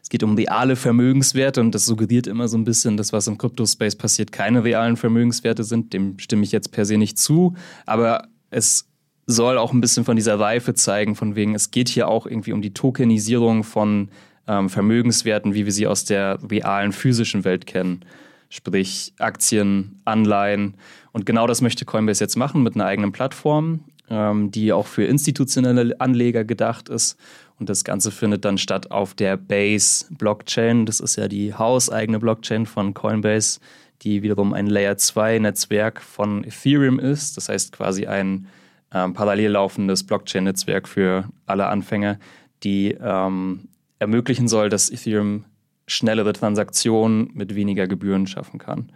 Es 0.04 0.10
geht 0.10 0.22
um 0.22 0.36
reale 0.36 0.76
Vermögenswerte 0.76 1.62
und 1.62 1.74
das 1.74 1.86
suggeriert 1.86 2.28
immer 2.28 2.48
so 2.48 2.60
ein 2.60 2.64
bisschen, 2.64 2.96
dass 2.96 3.12
was 3.12 3.26
im 3.26 3.40
Crypto-Space 3.40 3.96
passiert, 3.96 4.32
keine 4.32 4.64
realen 4.64 4.98
Vermögenswerte 4.98 5.64
sind. 5.64 5.94
Dem 5.94 6.20
stimme 6.20 6.44
ich 6.44 6.52
jetzt 6.52 6.72
per 6.72 6.86
se 6.86 6.98
nicht 6.98 7.18
zu. 7.18 7.56
Aber 7.88 8.28
es 8.52 8.88
soll 9.26 9.58
auch 9.58 9.74
ein 9.74 9.82
bisschen 9.82 10.06
von 10.06 10.16
dieser 10.16 10.40
Reife 10.40 10.76
zeigen, 10.76 11.16
von 11.16 11.36
wegen, 11.36 11.56
es 11.56 11.72
geht 11.72 11.90
hier 11.90 12.08
auch 12.08 12.28
irgendwie 12.28 12.54
um 12.54 12.62
die 12.62 12.76
Tokenisierung 12.76 13.64
von 13.64 14.10
ähm, 14.48 14.70
Vermögenswerten, 14.70 15.56
wie 15.56 15.66
wir 15.66 15.72
sie 15.72 15.88
aus 15.88 16.06
der 16.06 16.38
realen 16.52 16.92
physischen 16.92 17.44
Welt 17.44 17.66
kennen. 17.66 18.06
Sprich 18.50 19.14
Aktien, 19.20 20.02
Anleihen. 20.06 20.76
Und 21.12 21.26
genau 21.26 21.48
das 21.48 21.62
möchte 21.62 21.86
Coinbase 21.86 22.24
jetzt 22.24 22.36
machen 22.36 22.64
mit 22.64 22.76
einer 22.76 22.86
eigenen 22.86 23.12
Plattform, 23.12 23.86
ähm, 24.10 24.52
die 24.52 24.72
auch 24.72 24.88
für 24.88 25.06
institutionelle 25.06 26.00
Anleger 26.00 26.44
gedacht 26.44 26.90
ist. 26.90 27.18
Und 27.58 27.70
das 27.70 27.84
Ganze 27.84 28.12
findet 28.12 28.46
dann 28.46 28.58
statt 28.58 28.92
auf 28.92 29.14
der 29.14 29.38
Base 29.38 30.06
Blockchain. 30.10 30.86
Das 30.86 31.00
ist 31.00 31.16
ja 31.16 31.28
die 31.28 31.54
hauseigene 31.54 32.20
Blockchain 32.20 32.66
von 32.66 32.94
Coinbase, 32.94 33.60
die 34.02 34.24
wiederum 34.24 34.54
ein 34.54 34.68
Layer 34.68 34.98
2 34.98 35.40
Netzwerk 35.40 36.02
von 36.02 36.44
Ethereum 36.44 37.00
ist. 37.00 37.38
Das 37.38 37.50
heißt 37.50 37.72
quasi 37.72 38.08
ein 38.08 38.48
ähm, 38.94 39.14
parallel 39.14 39.52
laufendes 39.52 40.04
Blockchain-Netzwerk 40.04 40.88
für 40.88 41.26
alle 41.46 41.68
Anfänger, 41.68 42.20
die 42.64 42.98
ähm, 43.02 43.68
ermöglichen 44.00 44.48
soll, 44.48 44.70
dass 44.70 44.90
Ethereum 44.90 45.46
schnellere 45.88 46.34
Transaktionen 46.34 47.30
mit 47.34 47.56
weniger 47.56 47.88
Gebühren 47.88 48.28
schaffen 48.28 48.60
kann. 48.60 48.92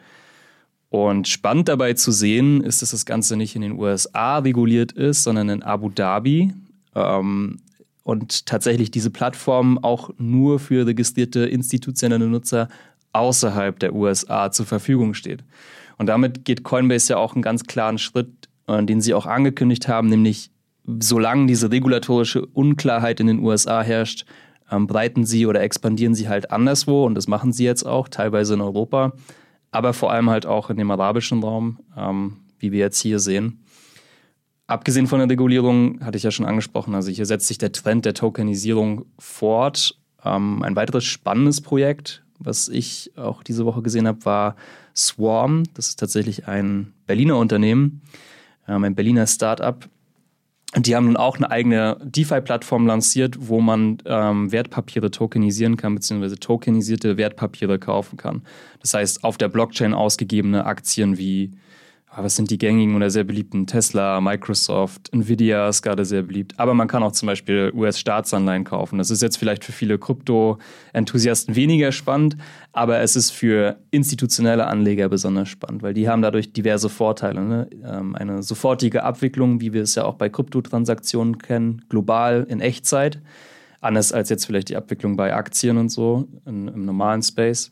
Und 0.90 1.28
spannend 1.28 1.70
dabei 1.70 1.94
zu 1.94 2.12
sehen 2.12 2.62
ist, 2.62 2.82
dass 2.82 2.92
das 2.92 3.06
Ganze 3.06 3.36
nicht 3.38 3.56
in 3.56 3.62
den 3.62 3.78
USA 3.78 4.40
reguliert 4.40 4.92
ist, 4.92 5.24
sondern 5.24 5.50
in 5.50 5.64
Abu 5.64 5.90
Dhabi. 5.90 6.52
Ähm, 6.96 7.60
und 8.04 8.48
tatsächlich 8.48 8.90
diese 8.90 9.12
Plattform 9.12 9.78
auch 9.84 10.10
nur 10.18 10.60
für 10.60 10.88
registrierte 10.88 11.42
institutionelle 11.42 12.28
Nutzer 12.28 12.70
außerhalb 13.14 13.80
der 13.80 13.94
USA 13.94 14.52
zur 14.52 14.66
Verfügung 14.66 15.14
steht. 15.14 15.44
Und 16.00 16.08
damit 16.08 16.44
geht 16.44 16.64
Coinbase 16.64 17.14
ja 17.14 17.18
auch 17.18 17.34
einen 17.36 17.44
ganz 17.44 17.66
klaren 17.66 18.00
Schritt, 18.00 18.50
äh, 18.68 18.84
den 18.84 19.02
sie 19.02 19.14
auch 19.14 19.28
angekündigt 19.28 19.88
haben, 19.88 20.10
nämlich 20.10 20.50
solange 21.00 21.46
diese 21.46 21.72
regulatorische 21.72 22.46
Unklarheit 22.48 23.20
in 23.20 23.28
den 23.28 23.40
USA 23.40 23.84
herrscht, 23.84 24.26
ähm, 24.72 24.88
breiten 24.88 25.26
sie 25.26 25.46
oder 25.46 25.62
expandieren 25.62 26.16
sie 26.16 26.30
halt 26.30 26.52
anderswo 26.52 27.06
und 27.06 27.16
das 27.16 27.28
machen 27.28 27.54
sie 27.54 27.66
jetzt 27.66 27.84
auch, 27.84 28.08
teilweise 28.08 28.54
in 28.54 28.62
Europa, 28.62 29.14
aber 29.72 29.94
vor 29.94 30.12
allem 30.12 30.30
halt 30.30 30.46
auch 30.46 30.70
in 30.70 30.78
dem 30.78 30.92
arabischen 30.92 31.44
Raum, 31.44 31.80
ähm, 31.98 32.38
wie 32.60 32.72
wir 32.72 32.80
jetzt 32.80 33.00
hier 33.00 33.20
sehen. 33.20 33.64
Abgesehen 34.68 35.08
von 35.08 35.20
der 35.20 35.30
Regulierung 35.30 36.04
hatte 36.06 36.18
ich 36.18 36.24
ja 36.24 36.32
schon 36.32 36.46
angesprochen, 36.46 36.94
also 36.94 37.10
hier 37.12 37.26
setzt 37.26 37.48
sich 37.48 37.58
der 37.58 37.72
Trend 37.72 38.06
der 38.06 38.14
Tokenisierung 38.14 39.06
fort. 39.18 39.98
Ähm, 40.24 40.62
ein 40.64 40.76
weiteres 40.76 41.06
spannendes 41.06 41.62
Projekt, 41.62 42.24
was 42.38 42.68
ich 42.68 43.12
auch 43.18 43.42
diese 43.42 43.66
Woche 43.66 43.82
gesehen 43.82 44.08
habe, 44.08 44.24
war 44.26 44.56
Swarm. 44.96 45.64
Das 45.74 45.88
ist 45.88 46.00
tatsächlich 46.00 46.48
ein 46.48 46.94
Berliner 47.08 47.38
Unternehmen, 47.38 48.02
ähm, 48.68 48.84
ein 48.84 48.96
Berliner 48.96 49.26
Startup, 49.26 49.88
die 50.76 50.96
haben 50.96 51.06
nun 51.06 51.18
auch 51.18 51.38
eine 51.38 51.50
eigene 51.50 51.98
DeFi-Plattform 52.04 52.86
lanciert, 52.86 53.36
wo 53.40 53.60
man 53.60 53.98
ähm, 54.06 54.52
Wertpapiere 54.52 55.10
tokenisieren 55.10 55.78
kann, 55.78 55.96
beziehungsweise 55.96 56.40
tokenisierte 56.40 57.18
Wertpapiere 57.18 57.80
kaufen 57.80 58.18
kann. 58.18 58.44
Das 58.82 58.94
heißt, 58.94 59.24
auf 59.24 59.38
der 59.38 59.48
Blockchain 59.48 59.96
ausgegebene 59.96 60.66
Aktien 60.66 61.18
wie 61.18 61.54
was 62.16 62.36
sind 62.36 62.50
die 62.50 62.58
gängigen 62.58 62.96
oder 62.96 63.10
sehr 63.10 63.24
beliebten? 63.24 63.68
Tesla, 63.68 64.20
Microsoft, 64.20 65.14
Nvidia 65.14 65.70
ist 65.70 65.82
gerade 65.82 66.06
sehr 66.06 66.24
beliebt. 66.24 66.54
Aber 66.58 66.74
man 66.74 66.88
kann 66.88 67.04
auch 67.04 67.12
zum 67.12 67.28
Beispiel 67.28 67.72
US-Staatsanleihen 67.74 68.64
kaufen. 68.64 68.98
Das 68.98 69.12
ist 69.12 69.22
jetzt 69.22 69.38
vielleicht 69.38 69.64
für 69.64 69.72
viele 69.72 70.00
Krypto-Enthusiasten 70.00 71.56
weniger 71.56 71.92
spannend, 71.92 72.36
aber 72.72 73.00
es 73.00 73.16
ist 73.16 73.30
für 73.32 73.78
institutionelle 73.92 74.68
Anleger 74.68 75.08
besonders 75.08 75.50
spannend, 75.50 75.84
weil 75.84 75.94
die 75.94 76.10
haben 76.10 76.22
dadurch 76.22 76.52
diverse 76.52 76.90
Vorteile. 76.90 77.42
Ne? 77.42 77.70
Ähm, 77.86 78.16
eine 78.16 78.42
sofortige 78.42 79.04
Abwicklung, 79.04 79.62
wie 79.62 79.74
wir 79.74 79.84
es 79.84 79.96
ja 79.96 80.06
auch 80.06 80.16
bei 80.16 80.30
Kryptotransaktionen 80.30 81.38
kennen, 81.38 81.86
global 81.90 82.46
in 82.50 82.60
Echtzeit. 82.60 83.22
Anders 83.82 84.12
als 84.12 84.30
jetzt 84.30 84.46
vielleicht 84.46 84.70
die 84.70 84.76
Abwicklung 84.76 85.16
bei 85.16 85.34
Aktien 85.34 85.78
und 85.78 85.90
so 85.90 86.28
in, 86.46 86.68
im 86.68 86.86
normalen 86.86 87.22
Space. 87.22 87.72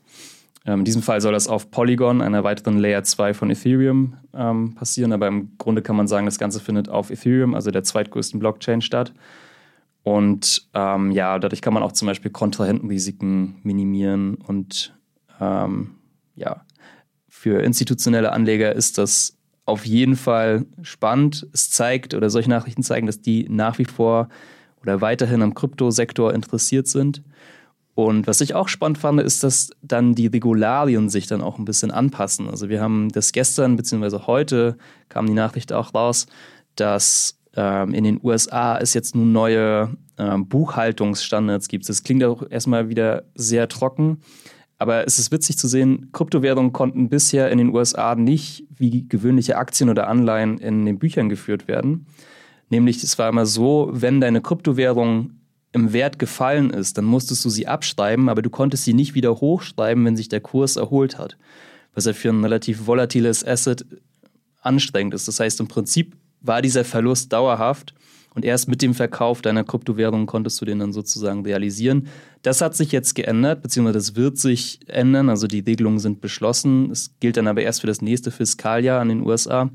Ähm, 0.68 0.80
in 0.80 0.86
diesem 0.86 1.02
Fall 1.02 1.22
soll 1.22 1.32
das 1.32 1.48
auf 1.48 1.72
Polygon, 1.72 2.22
einer 2.22 2.44
weiteren 2.44 2.78
Layer 2.78 3.04
2 3.04 3.34
von 3.34 3.50
Ethereum, 3.50 4.18
ähm, 4.36 4.76
passieren. 4.76 5.14
Aber 5.14 5.28
im 5.28 5.58
Grunde 5.58 5.82
kann 5.82 5.96
man 5.96 6.08
sagen, 6.08 6.26
das 6.26 6.38
Ganze 6.38 6.60
findet 6.60 6.90
auf 6.90 7.10
Ethereum, 7.10 7.56
also 7.56 7.72
der 7.72 7.84
zweitgrößten 7.84 8.40
Blockchain, 8.40 8.82
statt. 8.82 9.14
Und 10.04 10.68
ähm, 10.74 11.12
ja, 11.12 11.40
dadurch 11.40 11.62
kann 11.62 11.74
man 11.74 11.84
auch 11.84 11.94
zum 11.94 12.06
Beispiel 12.06 12.32
Kontrahentenrisiken 12.32 13.56
minimieren. 13.64 14.36
Und 14.36 14.94
ähm, 15.40 15.96
ja, 16.36 16.62
für 17.30 17.64
institutionelle 17.64 18.34
Anleger 18.34 18.74
ist 18.74 18.98
das 18.98 19.38
auf 19.66 19.86
jeden 19.86 20.16
Fall 20.16 20.66
spannend. 20.82 21.48
Es 21.54 21.70
zeigt 21.70 22.14
oder 22.14 22.30
solche 22.30 22.50
Nachrichten 22.50 22.84
zeigen, 22.84 23.08
dass 23.08 23.22
die 23.22 23.48
nach 23.50 23.80
wie 23.80 23.86
vor 23.86 24.30
oder 24.82 25.02
weiterhin 25.02 25.42
am 25.42 25.54
Kryptosektor 25.54 26.34
interessiert 26.34 26.88
sind. 26.88 27.22
Und 27.98 28.28
was 28.28 28.42
ich 28.42 28.54
auch 28.54 28.68
spannend 28.68 29.00
fand, 29.00 29.20
ist, 29.20 29.44
dass 29.44 29.72
dann 29.82 30.14
die 30.14 30.28
Regularien 30.28 31.10
sich 31.10 31.26
dann 31.26 31.42
auch 31.42 31.58
ein 31.58 31.66
bisschen 31.66 31.90
anpassen. 31.90 32.48
Also 32.48 32.70
wir 32.70 32.80
haben 32.80 33.10
das 33.10 33.32
gestern 33.32 33.76
beziehungsweise 33.76 34.28
heute 34.28 34.78
kam 35.10 35.26
die 35.26 35.34
Nachricht 35.34 35.74
auch 35.74 35.96
raus, 35.96 36.28
dass 36.76 37.40
ähm, 37.56 37.96
in 37.96 38.04
den 38.04 38.20
USA 38.22 38.78
es 38.78 38.94
jetzt 38.94 39.16
nun 39.16 39.32
neue 39.32 39.98
ähm, 40.20 40.48
Buchhaltungsstandards 40.48 41.70
gibt. 41.70 41.90
Das 41.90 42.04
klingt 42.04 42.24
auch 42.24 42.44
erstmal 42.48 42.88
wieder 42.90 43.24
sehr 43.34 43.68
trocken. 43.68 44.22
Aber 44.78 45.08
es 45.08 45.18
ist 45.18 45.32
witzig 45.32 45.58
zu 45.58 45.68
sehen, 45.68 46.12
Kryptowährungen 46.12 46.74
konnten 46.74 47.10
bisher 47.10 47.50
in 47.50 47.58
den 47.58 47.74
USA 47.74 48.14
nicht 48.14 48.64
wie 48.76 49.08
gewöhnliche 49.08 49.58
Aktien 49.58 49.90
oder 49.90 50.08
Anleihen 50.08 50.60
in 50.60 50.86
den 50.86 51.00
Büchern 51.00 51.30
geführt 51.30 51.68
werden. 51.68 52.06
Nämlich, 52.70 53.02
es 53.02 53.18
war 53.18 53.28
immer 53.28 53.48
so, 53.48 53.90
wenn 53.92 54.22
deine 54.22 54.42
Kryptowährung 54.42 55.32
im 55.78 55.94
Wert 55.94 56.20
gefallen 56.20 56.70
ist, 56.70 56.98
dann 56.98 57.06
musstest 57.06 57.46
du 57.46 57.50
sie 57.50 57.68
abschreiben, 57.68 58.28
aber 58.28 58.42
du 58.42 58.50
konntest 58.50 58.84
sie 58.84 58.94
nicht 58.94 59.16
wieder 59.16 59.40
hochschreiben, 59.40 60.04
wenn 60.04 60.18
sich 60.18 60.28
der 60.28 60.42
Kurs 60.42 60.76
erholt 60.76 61.18
hat. 61.18 61.38
Was 61.94 62.06
ja 62.06 62.14
für 62.14 62.30
ein 62.30 62.44
relativ 62.44 62.86
volatiles 62.86 63.46
Asset 63.46 63.86
anstrengend 64.62 65.14
ist. 65.14 65.28
Das 65.28 65.40
heißt, 65.40 65.60
im 65.60 65.68
Prinzip 65.68 66.16
war 66.42 66.62
dieser 66.62 66.84
Verlust 66.84 67.32
dauerhaft 67.32 67.94
und 68.38 68.46
erst 68.46 68.68
mit 68.68 68.84
dem 68.84 68.94
Verkauf 68.94 69.42
deiner 69.42 69.64
Kryptowährung 69.64 70.28
konntest 70.28 70.62
du 70.62 70.66
den 70.66 70.78
dann 70.78 70.94
sozusagen 70.94 71.44
realisieren. 71.44 72.08
Das 72.44 72.62
hat 72.62 72.76
sich 72.76 72.92
jetzt 72.92 73.16
geändert, 73.16 73.64
beziehungsweise 73.64 73.98
das 73.98 74.16
wird 74.16 74.38
sich 74.38 74.80
ändern. 74.88 75.30
Also 75.30 75.48
die 75.48 75.62
Regelungen 75.62 75.98
sind 75.98 76.22
beschlossen. 76.22 76.92
Es 76.92 77.16
gilt 77.20 77.38
dann 77.38 77.48
aber 77.48 77.64
erst 77.64 77.82
für 77.82 77.88
das 77.88 78.00
nächste 78.00 78.30
Fiskaljahr 78.30 79.02
an 79.02 79.10
den 79.10 79.26
USA. 79.26 79.72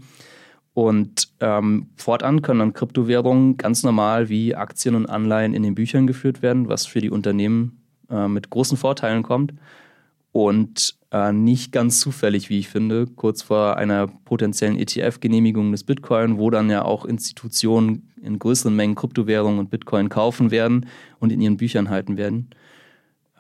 Und 0.74 1.28
ähm, 1.40 1.88
fortan 1.96 2.40
können 2.40 2.60
dann 2.60 2.72
Kryptowährungen 2.72 3.58
ganz 3.58 3.82
normal 3.82 4.28
wie 4.28 4.54
Aktien 4.54 4.94
und 4.94 5.06
Anleihen 5.06 5.52
in 5.52 5.62
den 5.62 5.74
Büchern 5.74 6.06
geführt 6.06 6.40
werden, 6.40 6.68
was 6.68 6.86
für 6.86 7.00
die 7.00 7.10
Unternehmen 7.10 7.82
äh, 8.10 8.26
mit 8.26 8.48
großen 8.48 8.78
Vorteilen 8.78 9.22
kommt. 9.22 9.52
Und 10.32 10.96
äh, 11.10 11.30
nicht 11.30 11.72
ganz 11.72 12.00
zufällig, 12.00 12.48
wie 12.48 12.58
ich 12.58 12.68
finde, 12.68 13.06
kurz 13.06 13.42
vor 13.42 13.76
einer 13.76 14.06
potenziellen 14.06 14.78
ETF-Genehmigung 14.78 15.72
des 15.72 15.84
Bitcoin, 15.84 16.38
wo 16.38 16.48
dann 16.48 16.70
ja 16.70 16.86
auch 16.86 17.04
Institutionen 17.04 18.10
in 18.22 18.38
größeren 18.38 18.74
Mengen 18.74 18.94
Kryptowährungen 18.94 19.58
und 19.58 19.68
Bitcoin 19.70 20.08
kaufen 20.08 20.50
werden 20.50 20.86
und 21.18 21.32
in 21.32 21.42
ihren 21.42 21.58
Büchern 21.58 21.90
halten 21.90 22.16
werden. 22.16 22.48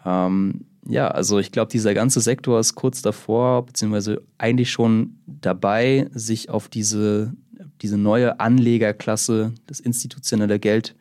Ähm, 0.04 0.66
ja, 0.86 1.08
also 1.08 1.38
ich 1.38 1.52
glaube, 1.52 1.70
dieser 1.70 1.94
ganze 1.94 2.20
Sektor 2.20 2.58
ist 2.58 2.74
kurz 2.74 3.02
davor, 3.02 3.66
beziehungsweise 3.66 4.22
eigentlich 4.38 4.70
schon 4.70 5.18
dabei, 5.26 6.08
sich 6.12 6.50
auf 6.50 6.68
diese, 6.68 7.32
diese 7.80 7.96
neue 7.96 8.40
Anlegerklasse, 8.40 9.52
das 9.66 9.80
institutionelle 9.80 10.58
Geld 10.58 10.96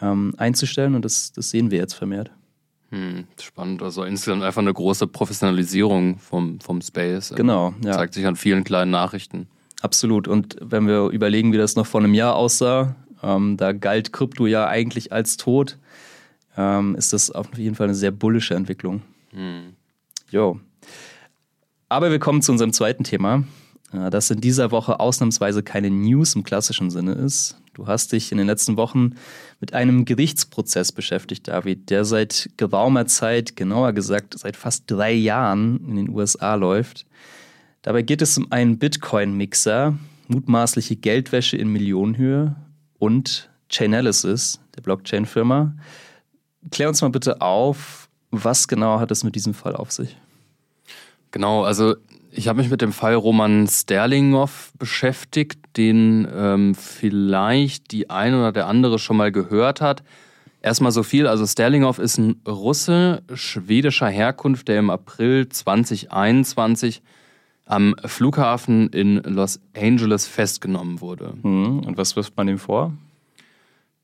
ähm, 0.00 0.34
einzustellen 0.36 0.94
und 0.94 1.04
das, 1.04 1.32
das 1.32 1.50
sehen 1.50 1.70
wir 1.70 1.78
jetzt 1.78 1.94
vermehrt. 1.94 2.30
Hm, 2.90 3.24
spannend. 3.40 3.82
Also 3.82 4.04
insgesamt 4.04 4.42
einfach 4.42 4.60
eine 4.60 4.74
große 4.74 5.06
Professionalisierung 5.06 6.18
vom, 6.18 6.60
vom 6.60 6.82
Space. 6.82 7.32
Genau. 7.34 7.72
Ja. 7.82 7.92
Zeigt 7.92 8.12
sich 8.12 8.26
an 8.26 8.36
vielen 8.36 8.64
kleinen 8.64 8.90
Nachrichten. 8.90 9.48
Absolut. 9.80 10.28
Und 10.28 10.56
wenn 10.60 10.86
wir 10.86 11.08
überlegen, 11.08 11.54
wie 11.54 11.56
das 11.56 11.74
noch 11.74 11.86
vor 11.86 12.02
einem 12.02 12.12
Jahr 12.12 12.36
aussah, 12.36 12.94
ähm, 13.22 13.56
da 13.56 13.72
galt 13.72 14.12
Krypto 14.12 14.46
ja 14.46 14.66
eigentlich 14.66 15.10
als 15.10 15.38
tot, 15.38 15.78
ähm, 16.54 16.94
ist 16.96 17.14
das 17.14 17.30
auf 17.30 17.56
jeden 17.56 17.74
Fall 17.76 17.86
eine 17.86 17.94
sehr 17.94 18.10
bullische 18.10 18.54
Entwicklung. 18.54 19.00
Hm. 19.32 19.74
Jo. 20.30 20.60
Aber 21.88 22.10
wir 22.10 22.18
kommen 22.18 22.42
zu 22.42 22.52
unserem 22.52 22.72
zweiten 22.72 23.04
Thema, 23.04 23.44
äh, 23.92 24.10
das 24.10 24.30
in 24.30 24.40
dieser 24.40 24.70
Woche 24.70 25.00
ausnahmsweise 25.00 25.62
keine 25.62 25.90
News 25.90 26.34
im 26.34 26.44
klassischen 26.44 26.90
Sinne 26.90 27.12
ist. 27.12 27.56
Du 27.74 27.86
hast 27.86 28.12
dich 28.12 28.32
in 28.32 28.38
den 28.38 28.46
letzten 28.46 28.76
Wochen 28.76 29.14
mit 29.60 29.72
einem 29.72 30.04
Gerichtsprozess 30.04 30.92
beschäftigt, 30.92 31.48
David, 31.48 31.88
der 31.90 32.04
seit 32.04 32.50
geraumer 32.56 33.06
Zeit, 33.06 33.56
genauer 33.56 33.92
gesagt 33.92 34.38
seit 34.38 34.56
fast 34.56 34.84
drei 34.90 35.12
Jahren 35.12 35.80
in 35.86 35.96
den 35.96 36.08
USA 36.10 36.54
läuft. 36.54 37.06
Dabei 37.80 38.02
geht 38.02 38.22
es 38.22 38.36
um 38.36 38.52
einen 38.52 38.78
Bitcoin-Mixer, 38.78 39.98
mutmaßliche 40.28 40.96
Geldwäsche 40.96 41.56
in 41.56 41.68
Millionenhöhe 41.68 42.56
und 42.98 43.50
Chainalysis, 43.68 44.60
der 44.76 44.82
Blockchain-Firma. 44.82 45.74
Klär 46.70 46.88
uns 46.88 47.02
mal 47.02 47.08
bitte 47.08 47.40
auf, 47.40 48.01
was 48.32 48.66
genau 48.66 48.98
hat 48.98 49.10
es 49.10 49.22
mit 49.22 49.36
diesem 49.36 49.54
Fall 49.54 49.76
auf 49.76 49.92
sich? 49.92 50.16
Genau, 51.30 51.62
also 51.62 51.94
ich 52.32 52.48
habe 52.48 52.60
mich 52.60 52.70
mit 52.70 52.80
dem 52.80 52.92
Fall 52.92 53.14
Roman 53.14 53.68
Sterlinghoff 53.68 54.72
beschäftigt, 54.78 55.58
den 55.76 56.26
ähm, 56.34 56.74
vielleicht 56.74 57.92
die 57.92 58.10
ein 58.10 58.34
oder 58.34 58.52
der 58.52 58.66
andere 58.66 58.98
schon 58.98 59.18
mal 59.18 59.30
gehört 59.30 59.80
hat. 59.80 60.02
Erstmal 60.62 60.92
so 60.92 61.02
viel, 61.02 61.26
also 61.26 61.46
Sterlinghoff 61.46 61.98
ist 61.98 62.18
ein 62.18 62.40
Russe 62.46 63.22
schwedischer 63.34 64.08
Herkunft, 64.08 64.68
der 64.68 64.78
im 64.78 64.90
April 64.90 65.48
2021 65.48 67.02
am 67.66 67.94
Flughafen 68.04 68.88
in 68.90 69.16
Los 69.24 69.60
Angeles 69.76 70.26
festgenommen 70.26 71.00
wurde. 71.00 71.34
Mhm. 71.42 71.80
Und 71.80 71.96
was 71.96 72.16
wirft 72.16 72.36
man 72.36 72.48
ihm 72.48 72.58
vor? 72.58 72.92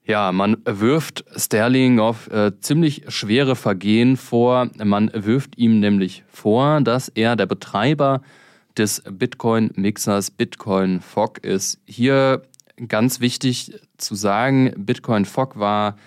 Ja, 0.09 0.33
man 0.33 0.57
wirft 0.65 1.27
Sterling 1.37 2.01
auf 2.01 2.31
äh, 2.31 2.59
ziemlich 2.61 3.03
schwere 3.09 3.55
Vergehen 3.55 4.17
vor. 4.17 4.71
Man 4.83 5.11
wirft 5.13 5.59
ihm 5.59 5.81
nämlich 5.81 6.25
vor, 6.29 6.81
dass 6.81 7.11
er 7.11 7.37
der 7.37 7.45
Betreiber 7.45 8.23
des 8.79 9.03
Bitcoin-Mixers 9.07 10.31
Bitcoin 10.31 11.03
Fog 11.03 11.45
ist. 11.45 11.79
Hier 11.85 12.43
ganz 12.89 13.21
wichtig 13.21 13.79
zu 13.99 14.15
sagen, 14.15 14.73
Bitcoin 14.79 15.27
Fog 15.27 15.59
war 15.59 15.99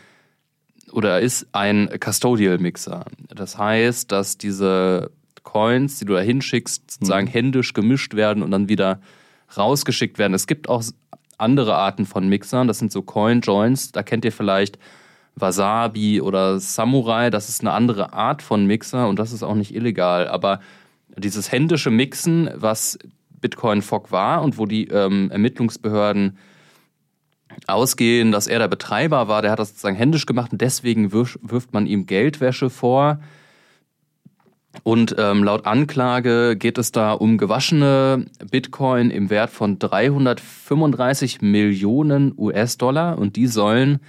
oder 0.92 1.22
ist 1.22 1.46
ein 1.52 1.88
Custodial-Mixer. 2.00 3.06
Das 3.28 3.60
heißt, 3.60 4.12
dass 4.12 4.40
diese 4.40 5.12
Coins, 5.44 6.00
die 6.00 6.06
du 6.06 6.14
da 6.14 6.22
hinschickst, 6.22 6.90
sozusagen 6.90 7.28
mhm. 7.28 7.32
händisch 7.32 7.74
gemischt 7.74 8.16
werden 8.16 8.42
und 8.42 8.50
dann 8.50 8.68
wieder 8.68 9.00
rausgeschickt 9.56 10.18
werden. 10.18 10.34
Es 10.34 10.48
gibt 10.48 10.70
auch 10.70 10.82
andere 11.42 11.76
Arten 11.76 12.06
von 12.06 12.28
Mixern. 12.28 12.68
Das 12.68 12.80
sind 12.80 12.92
so 12.92 13.02
Coin-Joints. 13.02 13.92
Da 13.92 14.04
kennt 14.04 14.26
ihr 14.26 14.32
vielleicht 14.32 14.78
Wasabi 15.36 16.22
oder 16.22 16.60
Samurai. 16.60 17.30
Das 17.30 17.50
ist 17.50 17.62
eine 17.62 17.72
andere 17.72 18.14
Art 18.14 18.42
von 18.42 18.66
Mixer 18.66 19.08
und 19.08 19.20
das 19.20 19.32
ist 19.32 19.44
auch 19.44 19.56
nicht 19.56 19.74
illegal. 19.74 20.28
Aber 20.28 20.60
dieses 21.18 21.52
händische 21.52 21.92
Mixen, 21.92 22.50
was 22.56 22.98
Bitcoin 23.30 23.82
Fog 23.82 24.12
war 24.12 24.42
und 24.42 24.58
wo 24.58 24.66
die 24.66 24.88
ähm, 24.88 25.32
Ermittlungsbehörden 25.32 26.38
ausgehen, 27.68 28.32
dass 28.32 28.48
er 28.48 28.60
der 28.60 28.68
Betreiber 28.68 29.28
war, 29.28 29.42
der 29.42 29.52
hat 29.52 29.60
das 29.60 29.70
sozusagen 29.70 29.96
händisch 29.96 30.26
gemacht 30.26 30.52
und 30.52 30.62
deswegen 30.62 31.12
wirft 31.12 31.74
man 31.74 31.86
ihm 31.86 32.06
Geldwäsche 32.06 32.70
vor. 32.70 33.20
Und 34.84 35.16
ähm, 35.18 35.44
laut 35.44 35.66
Anklage 35.66 36.56
geht 36.56 36.78
es 36.78 36.92
da 36.92 37.12
um 37.12 37.38
gewaschene 37.38 38.26
Bitcoin 38.50 39.12
im 39.12 39.30
Wert 39.30 39.50
von 39.50 39.78
335 39.78 41.42
Millionen 41.42 42.34
US-Dollar 42.38 43.18
und 43.18 43.36
die 43.36 43.48
sollen 43.48 44.00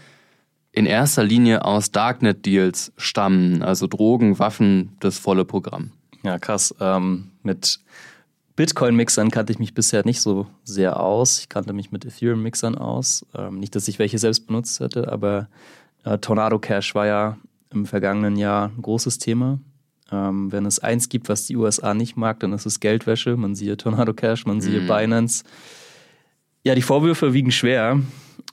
in 0.71 0.87
erster 0.87 1.25
Linie 1.25 1.65
aus 1.65 1.91
Darknet-Deals 1.91 2.93
stammen, 2.97 3.63
also 3.63 3.87
Drogen, 3.87 4.39
Waffen, 4.39 4.97
das 5.01 5.19
volle 5.19 5.45
Programm. 5.45 5.91
Ja, 6.23 6.39
krass. 6.39 6.75
Ähm, 6.81 7.33
mit 7.43 7.81
Bitcoin-Mixern 8.57 9.31
kannte 9.31 9.53
ich 9.53 9.59
mich 9.59 9.75
bisher 9.75 10.05
nicht 10.05 10.21
so 10.21 10.47
sehr 10.65 11.01
aus. 11.01 11.41
Ich 11.41 11.49
kannte 11.49 11.73
mich 11.73 11.91
mit 11.91 12.05
Ethereum-Mixern 12.05 12.79
aus. 12.79 13.27
Ähm, 13.35 13.59
nicht, 13.59 13.75
dass 13.75 13.89
ich 13.89 13.99
welche 13.99 14.19
selbst 14.19 14.47
benutzt 14.47 14.81
hätte, 14.81 15.13
aber 15.13 15.49
äh, 16.05 16.19
Tornado 16.19 16.59
Cash 16.59 16.95
war 16.95 17.07
ja 17.07 17.37
im 17.71 17.85
vergangenen 17.85 18.37
Jahr 18.37 18.69
ein 18.69 18.83
großes 18.83 19.19
Thema. 19.19 19.59
Ähm, 20.13 20.53
wenn 20.53 20.67
es 20.67 20.79
eins 20.79 21.09
gibt, 21.09 21.29
was 21.29 21.47
die 21.47 21.57
USA 21.57 21.95
nicht 21.95 22.17
mag, 22.17 22.41
dann 22.41 22.53
ist 22.53 22.67
es 22.67 22.81
Geldwäsche. 22.81 23.37
Man 23.37 23.55
siehe 23.55 23.77
Tornado 23.77 24.13
Cash, 24.13 24.47
man 24.47 24.61
siehe 24.61 24.81
mhm. 24.81 24.87
Binance. 24.87 25.45
Ja, 26.65 26.75
die 26.75 26.83
Vorwürfe 26.83 27.33
wiegen 27.33 27.51
schwer. 27.51 28.01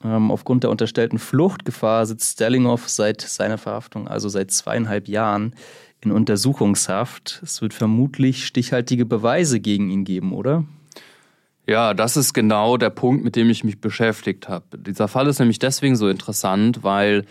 Ähm, 0.03 0.31
aufgrund 0.31 0.63
der 0.63 0.69
unterstellten 0.69 1.19
Fluchtgefahr 1.19 2.05
sitzt 2.05 2.33
Sterlinghoff 2.33 2.87
seit 2.87 3.21
seiner 3.21 3.57
Verhaftung, 3.57 4.07
also 4.07 4.29
seit 4.29 4.51
zweieinhalb 4.51 5.07
Jahren, 5.07 5.53
in 6.01 6.11
Untersuchungshaft. 6.11 7.41
Es 7.43 7.61
wird 7.61 7.73
vermutlich 7.73 8.45
stichhaltige 8.45 9.05
Beweise 9.05 9.59
gegen 9.59 9.89
ihn 9.89 10.05
geben, 10.05 10.33
oder? 10.33 10.63
Ja, 11.67 11.93
das 11.93 12.17
ist 12.17 12.33
genau 12.33 12.77
der 12.77 12.89
Punkt, 12.89 13.23
mit 13.23 13.35
dem 13.35 13.49
ich 13.49 13.63
mich 13.63 13.79
beschäftigt 13.79 14.47
habe. 14.47 14.77
Dieser 14.77 15.07
Fall 15.07 15.27
ist 15.27 15.39
nämlich 15.39 15.59
deswegen 15.59 15.95
so 15.95 16.07
interessant, 16.07 16.83
weil 16.83 17.25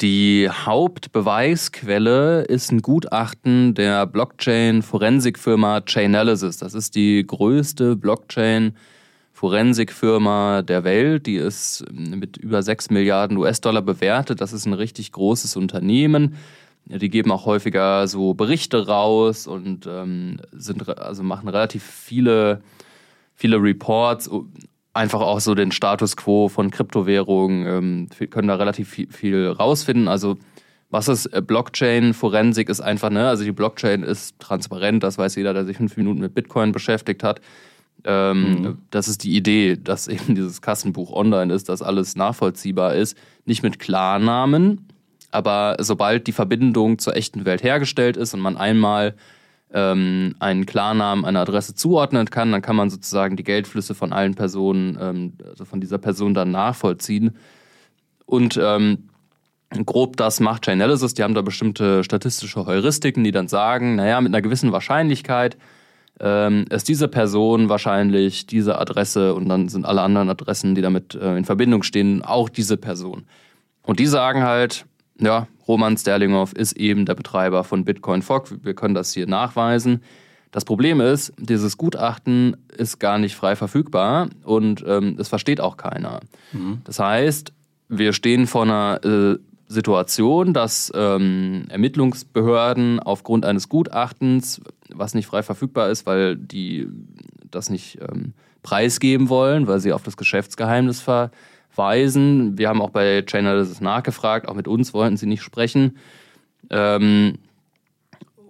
die 0.00 0.48
Hauptbeweisquelle 0.50 2.42
ist 2.42 2.72
ein 2.72 2.80
Gutachten 2.80 3.74
der 3.74 4.06
Blockchain-Forensikfirma 4.06 5.82
Chainalysis. 5.82 6.56
Das 6.56 6.72
ist 6.74 6.94
die 6.94 7.26
größte 7.26 7.96
Blockchain-Forensikfirma 7.96 10.62
der 10.62 10.84
Welt. 10.84 11.26
Die 11.26 11.34
ist 11.36 11.84
mit 11.92 12.38
über 12.38 12.62
6 12.62 12.88
Milliarden 12.90 13.36
US-Dollar 13.36 13.82
bewertet. 13.82 14.40
Das 14.40 14.54
ist 14.54 14.66
ein 14.66 14.72
richtig 14.72 15.12
großes 15.12 15.56
Unternehmen. 15.56 16.36
Die 16.86 17.10
geben 17.10 17.30
auch 17.30 17.44
häufiger 17.44 18.08
so 18.08 18.32
Berichte 18.34 18.86
raus 18.86 19.46
und 19.46 19.86
ähm, 19.86 20.40
sind 20.52 20.88
also 20.98 21.22
machen 21.22 21.48
relativ 21.48 21.84
viele 21.84 22.62
viele 23.40 23.62
Reports 23.62 24.30
einfach 24.92 25.20
auch 25.20 25.40
so 25.40 25.54
den 25.54 25.72
Status 25.72 26.16
quo 26.16 26.48
von 26.48 26.70
Kryptowährungen, 26.70 27.66
ähm, 27.66 28.30
können 28.30 28.48
da 28.48 28.56
relativ 28.56 28.88
viel, 28.88 29.10
viel 29.10 29.48
rausfinden. 29.48 30.08
Also 30.08 30.36
was 30.90 31.08
ist 31.08 31.26
äh, 31.26 31.40
Blockchain-Forensik 31.40 32.68
ist 32.68 32.80
einfach, 32.80 33.10
ne, 33.10 33.28
also 33.28 33.44
die 33.44 33.52
Blockchain 33.52 34.02
ist 34.02 34.38
transparent, 34.40 35.02
das 35.02 35.18
weiß 35.18 35.36
jeder, 35.36 35.54
der 35.54 35.64
sich 35.64 35.76
fünf 35.76 35.96
Minuten 35.96 36.20
mit 36.20 36.34
Bitcoin 36.34 36.72
beschäftigt 36.72 37.22
hat. 37.22 37.40
Ähm, 38.04 38.42
mhm. 38.42 38.78
Das 38.90 39.06
ist 39.08 39.22
die 39.24 39.36
Idee, 39.36 39.76
dass 39.76 40.08
eben 40.08 40.34
dieses 40.34 40.60
Kassenbuch 40.60 41.12
online 41.12 41.54
ist, 41.54 41.68
dass 41.68 41.82
alles 41.82 42.16
nachvollziehbar 42.16 42.94
ist. 42.94 43.16
Nicht 43.44 43.62
mit 43.62 43.78
Klarnamen, 43.78 44.88
aber 45.30 45.76
sobald 45.78 46.26
die 46.26 46.32
Verbindung 46.32 46.98
zur 46.98 47.16
echten 47.16 47.44
Welt 47.44 47.62
hergestellt 47.62 48.16
ist 48.16 48.34
und 48.34 48.40
man 48.40 48.56
einmal 48.56 49.14
ähm, 49.72 50.34
einen 50.38 50.66
Klarnamen 50.66 51.24
einer 51.24 51.40
Adresse 51.40 51.74
zuordnen 51.74 52.28
kann, 52.28 52.52
dann 52.52 52.62
kann 52.62 52.76
man 52.76 52.90
sozusagen 52.90 53.36
die 53.36 53.44
Geldflüsse 53.44 53.94
von 53.94 54.12
allen 54.12 54.34
Personen, 54.34 54.98
ähm, 55.00 55.32
also 55.48 55.64
von 55.64 55.80
dieser 55.80 55.98
Person 55.98 56.34
dann 56.34 56.50
nachvollziehen. 56.50 57.36
Und 58.26 58.58
ähm, 58.62 59.08
grob 59.86 60.16
das 60.16 60.40
macht 60.40 60.64
Chainalysis. 60.64 61.14
Die 61.14 61.22
haben 61.22 61.34
da 61.34 61.42
bestimmte 61.42 62.02
statistische 62.04 62.66
Heuristiken, 62.66 63.24
die 63.24 63.32
dann 63.32 63.48
sagen, 63.48 63.96
naja, 63.96 64.20
mit 64.20 64.34
einer 64.34 64.42
gewissen 64.42 64.72
Wahrscheinlichkeit 64.72 65.56
ähm, 66.18 66.66
ist 66.70 66.88
diese 66.88 67.08
Person 67.08 67.68
wahrscheinlich 67.68 68.46
diese 68.46 68.78
Adresse 68.78 69.34
und 69.34 69.48
dann 69.48 69.68
sind 69.68 69.86
alle 69.86 70.02
anderen 70.02 70.28
Adressen, 70.28 70.74
die 70.74 70.82
damit 70.82 71.14
äh, 71.14 71.36
in 71.36 71.44
Verbindung 71.44 71.82
stehen, 71.82 72.22
auch 72.22 72.48
diese 72.48 72.76
Person. 72.76 73.24
Und 73.82 74.00
die 74.00 74.06
sagen 74.06 74.42
halt, 74.42 74.84
ja, 75.20 75.46
Roman 75.68 75.96
Sterlinghoff 75.96 76.52
ist 76.52 76.72
eben 76.72 77.06
der 77.06 77.14
Betreiber 77.14 77.64
von 77.64 77.84
Bitcoin 77.84 78.22
Fog. 78.22 78.52
Wir 78.62 78.74
können 78.74 78.94
das 78.94 79.12
hier 79.12 79.26
nachweisen. 79.26 80.02
Das 80.50 80.64
Problem 80.64 81.00
ist, 81.00 81.32
dieses 81.38 81.76
Gutachten 81.76 82.56
ist 82.76 82.98
gar 82.98 83.18
nicht 83.18 83.36
frei 83.36 83.54
verfügbar 83.54 84.28
und 84.44 84.84
ähm, 84.86 85.16
es 85.18 85.28
versteht 85.28 85.60
auch 85.60 85.76
keiner. 85.76 86.20
Mhm. 86.52 86.80
Das 86.84 86.98
heißt, 86.98 87.52
wir 87.88 88.12
stehen 88.12 88.46
vor 88.48 88.62
einer 88.62 89.00
äh, 89.04 89.38
Situation, 89.68 90.52
dass 90.52 90.90
ähm, 90.96 91.66
Ermittlungsbehörden 91.68 92.98
aufgrund 92.98 93.44
eines 93.44 93.68
Gutachtens, 93.68 94.60
was 94.92 95.14
nicht 95.14 95.26
frei 95.26 95.44
verfügbar 95.44 95.90
ist, 95.90 96.06
weil 96.06 96.34
die 96.34 96.88
das 97.48 97.70
nicht 97.70 97.98
ähm, 98.00 98.32
preisgeben 98.62 99.28
wollen, 99.28 99.68
weil 99.68 99.78
sie 99.78 99.92
auf 99.92 100.02
das 100.02 100.16
Geschäftsgeheimnis 100.16 101.00
ver 101.00 101.30
weisen. 101.74 102.58
Wir 102.58 102.68
haben 102.68 102.82
auch 102.82 102.90
bei 102.90 103.22
Chainalysis 103.26 103.80
nachgefragt, 103.80 104.48
auch 104.48 104.54
mit 104.54 104.68
uns 104.68 104.94
wollten 104.94 105.16
sie 105.16 105.26
nicht 105.26 105.42
sprechen. 105.42 105.96
Ähm, 106.70 107.38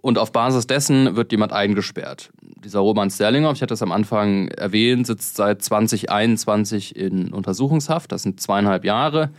und 0.01 0.19
auf 0.19 0.33
Basis 0.33 0.67
dessen 0.67 1.17
wird 1.17 1.31
jemand 1.33 1.53
eingesperrt. 1.53 2.31
Dieser 2.65 2.81
Roman 2.81 3.11
Sterlinger, 3.11 3.53
ich 3.53 3.63
hatte 3.63 3.75
es 3.75 3.83
am 3.83 3.93
Anfang 3.93 4.49
erwähnt, 4.49 5.07
sitzt 5.07 5.37
seit 5.37 5.63
2021 5.63 6.97
in 6.97 7.33
Untersuchungshaft. 7.33 8.11
Das 8.13 8.23
sind 8.23 8.41
zweieinhalb 8.41 8.85
Jahre. 8.85 9.31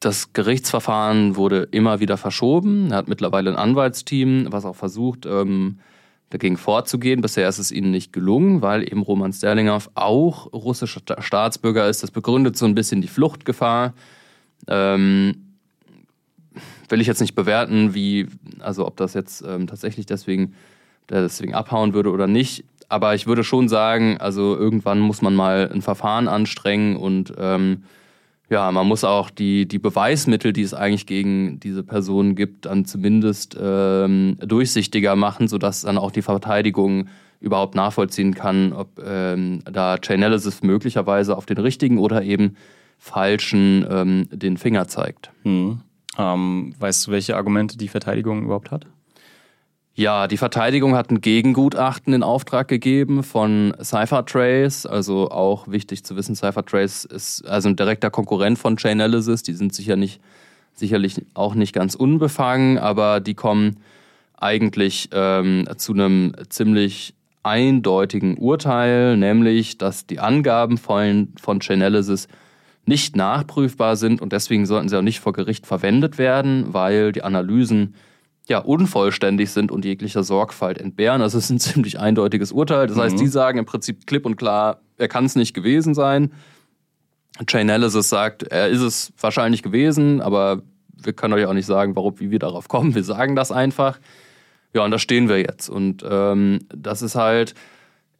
Das 0.00 0.32
Gerichtsverfahren 0.32 1.36
wurde 1.36 1.68
immer 1.70 2.00
wieder 2.00 2.16
verschoben. 2.16 2.90
Er 2.90 2.98
hat 2.98 3.08
mittlerweile 3.08 3.50
ein 3.50 3.56
Anwaltsteam, 3.56 4.46
was 4.50 4.64
auch 4.64 4.76
versucht, 4.76 5.26
ähm, 5.26 5.78
dagegen 6.30 6.56
vorzugehen. 6.56 7.20
Bisher 7.20 7.48
ist 7.48 7.58
es 7.58 7.70
ihnen 7.70 7.90
nicht 7.90 8.12
gelungen, 8.12 8.62
weil 8.62 8.82
eben 8.82 9.02
Roman 9.02 9.32
Sterlinghoff 9.32 9.90
auch 9.94 10.52
russischer 10.52 11.00
Staatsbürger 11.18 11.88
ist. 11.88 12.02
Das 12.02 12.10
begründet 12.10 12.56
so 12.56 12.66
ein 12.66 12.74
bisschen 12.74 13.00
die 13.00 13.08
Fluchtgefahr. 13.08 13.94
Ähm, 14.66 15.54
will 16.88 17.00
ich 17.00 17.06
jetzt 17.06 17.20
nicht 17.20 17.34
bewerten, 17.34 17.94
wie, 17.94 18.28
also 18.60 18.86
ob 18.86 18.96
das 18.96 19.14
jetzt 19.14 19.42
ähm, 19.46 19.66
tatsächlich 19.66 20.06
deswegen, 20.06 20.54
deswegen 21.08 21.54
abhauen 21.54 21.94
würde 21.94 22.10
oder 22.10 22.26
nicht. 22.26 22.64
Aber 22.88 23.14
ich 23.14 23.26
würde 23.26 23.44
schon 23.44 23.68
sagen, 23.68 24.18
also 24.18 24.56
irgendwann 24.56 25.00
muss 25.00 25.22
man 25.22 25.34
mal 25.34 25.70
ein 25.72 25.82
Verfahren 25.82 26.28
anstrengen 26.28 26.96
und 26.96 27.32
ähm, 27.38 27.84
ja, 28.54 28.70
man 28.70 28.86
muss 28.86 29.02
auch 29.02 29.30
die, 29.30 29.66
die 29.66 29.80
Beweismittel, 29.80 30.52
die 30.52 30.62
es 30.62 30.74
eigentlich 30.74 31.06
gegen 31.06 31.58
diese 31.58 31.82
Person 31.82 32.36
gibt, 32.36 32.66
dann 32.66 32.84
zumindest 32.84 33.58
ähm, 33.60 34.36
durchsichtiger 34.38 35.16
machen, 35.16 35.48
sodass 35.48 35.80
dann 35.80 35.98
auch 35.98 36.12
die 36.12 36.22
Verteidigung 36.22 37.08
überhaupt 37.40 37.74
nachvollziehen 37.74 38.32
kann, 38.32 38.72
ob 38.72 39.02
ähm, 39.04 39.58
da 39.64 39.98
Chainalysis 39.98 40.62
möglicherweise 40.62 41.36
auf 41.36 41.46
den 41.46 41.58
richtigen 41.58 41.98
oder 41.98 42.22
eben 42.22 42.54
falschen 42.96 43.84
ähm, 43.90 44.28
den 44.30 44.56
Finger 44.56 44.86
zeigt. 44.86 45.32
Hm. 45.42 45.80
Ähm, 46.16 46.74
weißt 46.78 47.08
du, 47.08 47.10
welche 47.10 47.34
Argumente 47.34 47.76
die 47.76 47.88
Verteidigung 47.88 48.44
überhaupt 48.44 48.70
hat? 48.70 48.86
Ja, 49.96 50.26
die 50.26 50.38
Verteidigung 50.38 50.96
hat 50.96 51.10
ein 51.10 51.20
Gegengutachten 51.20 52.12
in 52.14 52.24
Auftrag 52.24 52.66
gegeben 52.66 53.22
von 53.22 53.74
Cyphertrace. 53.80 54.86
Also 54.86 55.30
auch 55.30 55.68
wichtig 55.68 56.04
zu 56.04 56.16
wissen, 56.16 56.34
Cyphertrace 56.34 57.04
ist 57.04 57.46
also 57.46 57.68
ein 57.68 57.76
direkter 57.76 58.10
Konkurrent 58.10 58.58
von 58.58 58.76
Chainalysis. 58.76 59.44
Die 59.44 59.52
sind 59.52 59.72
sicher 59.72 59.94
nicht 59.94 60.20
sicherlich 60.74 61.24
auch 61.34 61.54
nicht 61.54 61.72
ganz 61.72 61.94
unbefangen, 61.94 62.78
aber 62.78 63.20
die 63.20 63.34
kommen 63.34 63.76
eigentlich 64.36 65.10
ähm, 65.12 65.68
zu 65.76 65.92
einem 65.92 66.34
ziemlich 66.48 67.14
eindeutigen 67.44 68.36
Urteil, 68.36 69.16
nämlich, 69.16 69.78
dass 69.78 70.06
die 70.06 70.18
Angaben 70.18 70.76
von, 70.76 71.28
von 71.40 71.60
Chainalysis 71.60 72.26
nicht 72.86 73.14
nachprüfbar 73.14 73.94
sind 73.94 74.20
und 74.20 74.32
deswegen 74.32 74.66
sollten 74.66 74.88
sie 74.88 74.98
auch 74.98 75.02
nicht 75.02 75.20
vor 75.20 75.32
Gericht 75.32 75.66
verwendet 75.66 76.18
werden, 76.18 76.74
weil 76.74 77.12
die 77.12 77.22
Analysen 77.22 77.94
ja 78.48 78.58
unvollständig 78.58 79.50
sind 79.50 79.72
und 79.72 79.84
jeglicher 79.84 80.22
Sorgfalt 80.22 80.78
entbehren. 80.78 81.22
Also 81.22 81.38
es 81.38 81.44
ist 81.44 81.50
ein 81.50 81.60
ziemlich 81.72 81.98
eindeutiges 81.98 82.52
Urteil. 82.52 82.86
Das 82.86 82.96
mhm. 82.96 83.00
heißt, 83.02 83.20
die 83.20 83.26
sagen 83.26 83.58
im 83.58 83.64
Prinzip 83.64 84.06
klipp 84.06 84.26
und 84.26 84.36
klar, 84.36 84.80
er 84.96 85.08
kann 85.08 85.24
es 85.24 85.36
nicht 85.36 85.54
gewesen 85.54 85.94
sein. 85.94 86.32
Chainalysis 87.46 88.08
sagt, 88.08 88.44
er 88.44 88.68
ist 88.68 88.80
es 88.80 89.12
wahrscheinlich 89.18 89.62
gewesen, 89.62 90.20
aber 90.20 90.62
wir 90.96 91.12
können 91.12 91.34
euch 91.34 91.46
auch 91.46 91.52
nicht 91.52 91.66
sagen, 91.66 91.96
warum, 91.96 92.20
wie 92.20 92.30
wir 92.30 92.38
darauf 92.38 92.68
kommen. 92.68 92.94
Wir 92.94 93.02
sagen 93.02 93.34
das 93.34 93.50
einfach. 93.50 93.98
Ja, 94.72 94.84
und 94.84 94.90
da 94.90 94.98
stehen 94.98 95.28
wir 95.28 95.38
jetzt. 95.38 95.68
Und 95.68 96.04
ähm, 96.08 96.60
das 96.68 97.02
ist 97.02 97.16
halt 97.16 97.54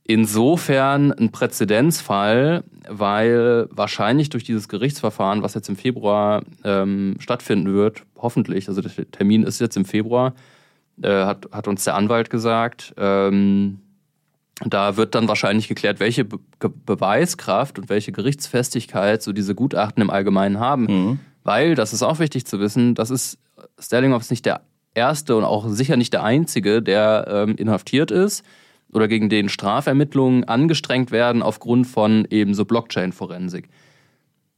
insofern 0.05 1.13
ein 1.13 1.33
Präzedenzfall, 1.33 2.63
weil 2.89 3.67
wahrscheinlich 3.71 4.29
durch 4.29 4.45
dieses 4.45 4.69
Gerichtsverfahren, 4.69 5.43
was 5.43 5.55
jetzt 5.55 5.69
im 5.69 5.77
Februar 5.77 6.43
ähm, 6.63 7.17
stattfinden 7.19 7.73
wird, 7.73 8.03
hoffentlich, 8.17 8.69
also 8.69 8.83
der 8.83 9.11
Termin 9.11 9.45
ist 9.45 9.61
jetzt 9.61 9.77
im 9.77 9.87
Februar, 9.87 10.35
äh, 11.03 11.09
hat, 11.09 11.49
hat 11.51 11.67
uns 11.67 11.85
der 11.85 11.95
Anwalt 11.95 12.29
gesagt, 12.29 12.95
ähm, 12.99 13.81
da 14.65 14.97
wird 14.97 15.15
dann 15.15 15.27
wahrscheinlich 15.27 15.67
geklärt, 15.67 15.99
welche 15.99 16.25
Be 16.25 16.39
Beweiskraft 16.87 17.79
und 17.79 17.89
welche 17.89 18.13
Gerichtsfestigkeit 18.13 19.23
so 19.23 19.33
diese 19.33 19.55
Gutachten 19.55 20.01
im 20.01 20.11
Allgemeinen 20.11 20.61
haben. 20.61 20.85
Mhm. 20.85 21.21
Weil, 21.43 21.75
das 21.75 21.93
ist 21.93 22.03
auch 22.03 22.21
wichtig 22.21 22.47
zu 22.47 22.61
wissen, 22.61 22.95
das 22.95 23.11
ist 23.11 23.39
Sterling 23.79 24.15
ist 24.15 24.31
nicht 24.31 24.47
der 24.47 24.63
erste 24.95 25.37
und 25.37 25.45
auch 25.45 25.69
sicher 25.69 25.97
nicht 25.97 26.13
der 26.13 26.23
einzige, 26.23 26.81
der 26.81 27.27
ähm, 27.29 27.57
inhaftiert 27.57 28.11
ist 28.11 28.45
oder 28.93 29.09
gegen 29.09 29.29
den 29.29 29.49
Strafermittlungen 29.49 30.45
angestrengt 30.45 31.11
werden 31.11 31.43
aufgrund 31.43 31.87
von 31.87 32.27
eben 32.31 32.55
so 32.55 32.65
Blockchain-Forensik. 32.65 33.69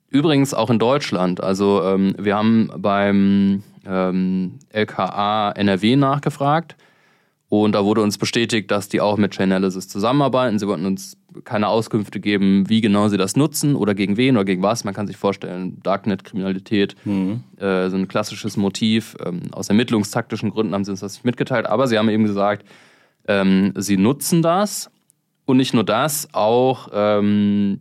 Übrigens 0.08 0.54
auch 0.54 0.70
in 0.70 0.78
Deutschland. 0.78 1.42
Also 1.42 1.82
ähm, 1.82 2.14
wir 2.18 2.36
haben 2.36 2.70
beim 2.76 3.62
ähm, 3.86 4.58
LKA 4.70 5.52
NRW 5.52 5.96
nachgefragt 5.96 6.76
und 7.48 7.72
da 7.72 7.84
wurde 7.84 8.02
uns 8.02 8.18
bestätigt, 8.18 8.70
dass 8.70 8.88
die 8.88 9.00
auch 9.00 9.18
mit 9.18 9.34
Chainalysis 9.34 9.88
zusammenarbeiten. 9.88 10.58
Sie 10.58 10.66
wollten 10.66 10.84
uns 10.84 11.16
keine 11.44 11.68
Auskünfte 11.68 12.18
geben, 12.18 12.68
wie 12.68 12.80
genau 12.80 13.08
sie 13.08 13.18
das 13.18 13.36
nutzen 13.36 13.76
oder 13.76 13.94
gegen 13.94 14.16
wen 14.16 14.36
oder 14.36 14.44
gegen 14.44 14.62
was. 14.62 14.82
Man 14.82 14.94
kann 14.94 15.06
sich 15.06 15.16
vorstellen, 15.16 15.80
Darknet-Kriminalität, 15.82 16.96
mhm. 17.04 17.44
äh, 17.58 17.88
so 17.88 17.96
ein 17.96 18.08
klassisches 18.08 18.56
Motiv. 18.56 19.16
Ähm, 19.24 19.42
aus 19.52 19.68
ermittlungstaktischen 19.68 20.50
Gründen 20.50 20.74
haben 20.74 20.84
sie 20.84 20.90
uns 20.90 21.00
das 21.00 21.14
nicht 21.14 21.24
mitgeteilt. 21.24 21.66
Aber 21.66 21.86
sie 21.86 21.98
haben 21.98 22.08
eben 22.08 22.24
gesagt, 22.24 22.66
ähm, 23.28 23.72
sie 23.76 23.96
nutzen 23.96 24.42
das. 24.42 24.90
Und 25.44 25.58
nicht 25.58 25.74
nur 25.74 25.84
das, 25.84 26.28
auch 26.32 26.88
ähm, 26.92 27.80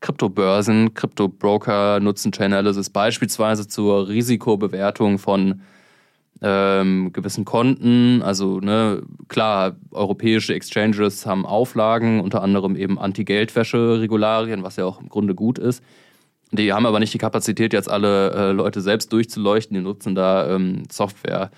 Kryptobörsen, 0.00 0.94
Kryptobroker 0.94 2.00
nutzen 2.00 2.32
Chainalysis 2.32 2.90
beispielsweise 2.90 3.68
zur 3.68 4.08
Risikobewertung 4.08 5.18
von 5.18 5.60
ähm, 6.42 7.12
gewissen 7.12 7.44
Konten. 7.44 8.22
Also 8.22 8.60
ne, 8.60 9.02
klar, 9.28 9.76
europäische 9.90 10.54
Exchanges 10.54 11.26
haben 11.26 11.44
Auflagen, 11.44 12.20
unter 12.20 12.42
anderem 12.42 12.76
eben 12.76 12.98
Anti-Geldwäsche-Regularien, 12.98 14.62
was 14.62 14.76
ja 14.76 14.86
auch 14.86 15.00
im 15.00 15.08
Grunde 15.08 15.34
gut 15.34 15.58
ist. 15.58 15.84
Die 16.52 16.72
haben 16.72 16.86
aber 16.86 16.98
nicht 16.98 17.14
die 17.14 17.18
Kapazität, 17.18 17.72
jetzt 17.72 17.90
alle 17.90 18.32
äh, 18.32 18.52
Leute 18.52 18.80
selbst 18.80 19.12
durchzuleuchten. 19.12 19.74
Die 19.74 19.82
nutzen 19.82 20.14
da 20.14 20.48
ähm, 20.48 20.82
Software. 20.90 21.50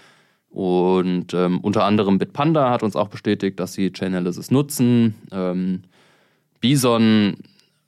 Und 0.52 1.32
ähm, 1.32 1.60
unter 1.60 1.84
anderem 1.84 2.18
Bitpanda 2.18 2.70
hat 2.70 2.82
uns 2.82 2.94
auch 2.94 3.08
bestätigt, 3.08 3.58
dass 3.58 3.72
sie 3.72 3.90
Chainalysis 3.90 4.50
nutzen. 4.50 5.14
Ähm, 5.32 5.82
Bison 6.60 7.36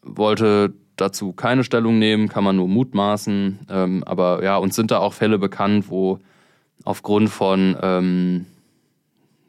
wollte 0.03 0.73
dazu 0.97 1.33
keine 1.33 1.65
Stellung 1.65 1.99
nehmen, 1.99 2.29
kann 2.29 2.43
man 2.43 2.57
nur 2.57 2.69
mutmaßen. 2.69 3.59
Ähm, 3.69 4.05
aber 4.05 4.43
ja, 4.43 4.57
uns 4.57 4.77
sind 4.77 4.91
da 4.91 4.99
auch 4.99 5.13
Fälle 5.13 5.39
bekannt, 5.39 5.91
wo 5.91 6.21
aufgrund 6.85 7.29
von 7.29 7.77
ähm, 7.83 8.47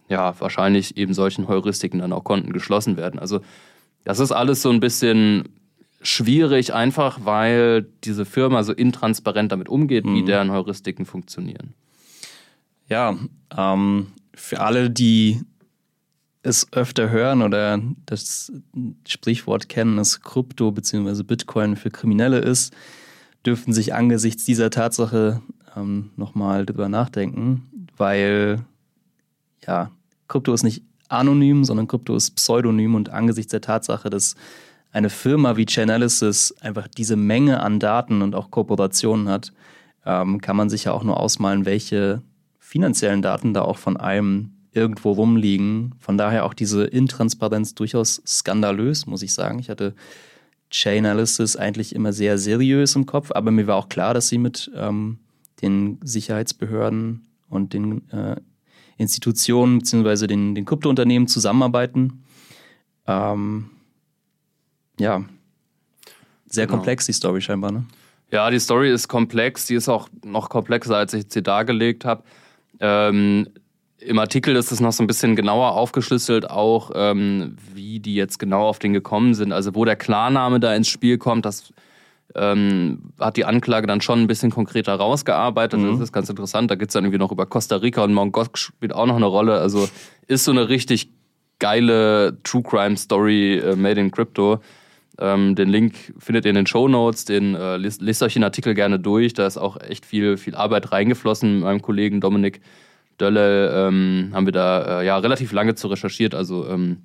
ja, 0.10 0.39
wahrscheinlich 0.39 0.97
eben 0.97 1.13
solchen 1.13 1.47
Heuristiken 1.47 1.99
dann 1.99 2.13
auch 2.13 2.23
Konten 2.23 2.51
geschlossen 2.51 2.97
werden. 2.97 3.19
Also 3.19 3.39
das 4.04 4.19
ist 4.19 4.32
alles 4.32 4.62
so 4.62 4.69
ein 4.69 4.80
bisschen 4.80 5.49
schwierig, 6.01 6.73
einfach 6.73 7.19
weil 7.23 7.88
diese 8.04 8.25
Firma 8.25 8.63
so 8.63 8.73
intransparent 8.73 9.51
damit 9.51 9.69
umgeht, 9.69 10.06
mhm. 10.06 10.15
wie 10.15 10.23
deren 10.25 10.51
Heuristiken 10.51 11.06
funktionieren. 11.06 11.73
Ja, 12.87 13.17
ähm, 13.55 14.07
für 14.33 14.59
alle, 14.59 14.89
die 14.89 15.41
es 16.43 16.71
öfter 16.73 17.09
hören 17.09 17.41
oder 17.41 17.81
das 18.05 18.51
Sprichwort 19.07 19.67
kennen, 19.67 19.97
dass 19.97 20.21
Krypto 20.21 20.71
bzw. 20.71 21.23
Bitcoin 21.23 21.75
für 21.75 21.89
Kriminelle 21.89 22.39
ist, 22.39 22.73
dürften 23.45 23.73
sich 23.73 23.93
angesichts 23.93 24.45
dieser 24.45 24.69
Tatsache 24.69 25.41
ähm, 25.75 26.11
nochmal 26.15 26.65
drüber 26.65 26.87
nachdenken, 26.87 27.89
weil 27.97 28.63
ja, 29.65 29.89
Krypto 30.27 30.53
ist 30.53 30.63
nicht 30.63 30.83
anonym, 31.09 31.63
sondern 31.63 31.87
Krypto 31.87 32.15
ist 32.15 32.35
pseudonym 32.35 32.93
und 32.93 33.09
angesichts 33.09 33.51
der 33.51 33.61
Tatsache, 33.61 34.09
dass 34.09 34.35
eine 34.91 35.09
Firma 35.09 35.57
wie 35.57 35.65
Chainalysis 35.65 36.53
einfach 36.61 36.87
diese 36.87 37.15
Menge 37.15 37.61
an 37.61 37.79
Daten 37.79 38.21
und 38.21 38.35
auch 38.35 38.51
Kooperationen 38.51 39.29
hat, 39.29 39.51
ähm, 40.05 40.39
kann 40.41 40.55
man 40.55 40.69
sich 40.69 40.85
ja 40.85 40.93
auch 40.93 41.03
nur 41.03 41.19
ausmalen, 41.19 41.65
welche 41.65 42.21
finanziellen 42.75 43.21
Daten 43.21 43.53
da 43.53 43.61
auch 43.61 43.77
von 43.77 43.95
einem 43.95 44.51
irgendwo 44.73 45.13
rumliegen. 45.13 45.95
Von 45.97 46.17
daher 46.17 46.43
auch 46.43 46.53
diese 46.53 46.83
Intransparenz 46.83 47.73
durchaus 47.73 48.21
skandalös, 48.27 49.05
muss 49.05 49.21
ich 49.21 49.31
sagen. 49.31 49.59
Ich 49.59 49.69
hatte 49.69 49.95
Chainalysis 50.69 51.55
eigentlich 51.55 51.95
immer 51.95 52.11
sehr 52.11 52.38
seriös 52.38 52.97
im 52.97 53.05
Kopf, 53.05 53.31
aber 53.31 53.51
mir 53.51 53.65
war 53.67 53.77
auch 53.77 53.88
klar, 53.88 54.13
dass 54.13 54.27
sie 54.27 54.38
mit 54.38 54.69
ähm, 54.75 55.19
den 55.61 55.99
Sicherheitsbehörden 56.03 57.25
und 57.47 57.71
den 57.71 58.09
äh, 58.11 58.35
Institutionen 58.97 59.79
bzw. 59.79 60.27
den, 60.27 60.53
den 60.53 60.65
Kryptounternehmen 60.65 61.29
zusammenarbeiten. 61.29 62.25
Ähm, 63.07 63.69
ja, 64.99 65.23
sehr 66.45 66.65
genau. 66.65 66.79
komplex 66.79 67.05
die 67.05 67.13
Story 67.13 67.39
scheinbar, 67.39 67.71
ne? 67.71 67.85
Ja, 68.33 68.49
die 68.49 68.59
Story 68.59 68.91
ist 68.91 69.07
komplex, 69.07 69.65
die 69.65 69.75
ist 69.75 69.88
auch 69.88 70.09
noch 70.25 70.49
komplexer, 70.49 70.97
als 70.97 71.13
ich 71.13 71.27
sie 71.29 71.41
dargelegt 71.41 72.03
habe. 72.03 72.25
Ähm, 72.79 73.47
Im 73.99 74.19
Artikel 74.19 74.55
ist 74.55 74.71
es 74.71 74.79
noch 74.79 74.91
so 74.91 75.03
ein 75.03 75.07
bisschen 75.07 75.35
genauer 75.35 75.71
aufgeschlüsselt, 75.71 76.49
auch 76.49 76.91
ähm, 76.95 77.55
wie 77.73 77.99
die 77.99 78.15
jetzt 78.15 78.39
genau 78.39 78.67
auf 78.67 78.79
den 78.79 78.93
gekommen 78.93 79.33
sind. 79.33 79.51
Also 79.51 79.75
wo 79.75 79.85
der 79.85 79.95
Klarname 79.95 80.59
da 80.59 80.73
ins 80.75 80.88
Spiel 80.88 81.17
kommt, 81.17 81.45
das 81.45 81.73
ähm, 82.35 83.11
hat 83.19 83.38
die 83.38 83.45
Anklage 83.45 83.88
dann 83.88 84.01
schon 84.01 84.21
ein 84.21 84.27
bisschen 84.27 84.51
konkreter 84.51 84.95
rausgearbeitet. 84.95 85.79
Mhm. 85.79 85.93
Das 85.93 86.01
ist 86.01 86.11
ganz 86.11 86.29
interessant. 86.29 86.69
Da 86.69 86.75
geht 86.75 86.89
es 86.89 86.93
dann 86.93 87.05
irgendwie 87.05 87.19
noch 87.19 87.31
über 87.31 87.45
Costa 87.45 87.77
Rica 87.77 88.03
und 88.03 88.13
Mongok 88.13 88.57
spielt 88.57 88.93
auch 88.93 89.05
noch 89.05 89.15
eine 89.15 89.25
Rolle. 89.25 89.59
Also 89.59 89.88
ist 90.27 90.43
so 90.43 90.51
eine 90.51 90.69
richtig 90.69 91.09
geile 91.59 92.38
True 92.43 92.63
Crime 92.63 92.97
Story 92.97 93.57
äh, 93.59 93.75
made 93.75 93.99
in 93.99 94.11
Crypto. 94.11 94.59
Ähm, 95.19 95.56
den 95.56 95.69
Link 95.69 96.13
findet 96.17 96.45
ihr 96.45 96.49
in 96.49 96.56
den 96.56 96.67
Show 96.67 96.88
Notes. 96.88 97.25
Den 97.25 97.56
äh, 97.56 97.78
lest, 97.78 98.01
lest, 98.01 98.23
euch 98.23 98.34
den 98.34 98.43
Artikel 98.43 98.73
gerne 98.73 98.99
durch. 98.99 99.34
Da 99.34 99.47
ist 99.47 99.58
auch 99.58 99.80
echt 99.80 100.06
viel, 100.06 100.38
viel 100.38 100.56
Arbeit 100.56 100.91
reingeflossen. 100.91 101.56
Mit 101.56 101.63
meinem 101.63 101.82
Kollegen 101.82 102.21
Dominik 102.21 102.62
Dölle 103.19 103.88
ähm, 103.88 104.32
haben 104.34 104.45
wir 104.45 104.51
da 104.51 105.01
äh, 105.01 105.06
ja 105.06 105.17
relativ 105.17 105.51
lange 105.51 105.75
zu 105.75 105.88
recherchiert. 105.88 106.36
Also 106.36 106.67
ähm, 106.67 106.97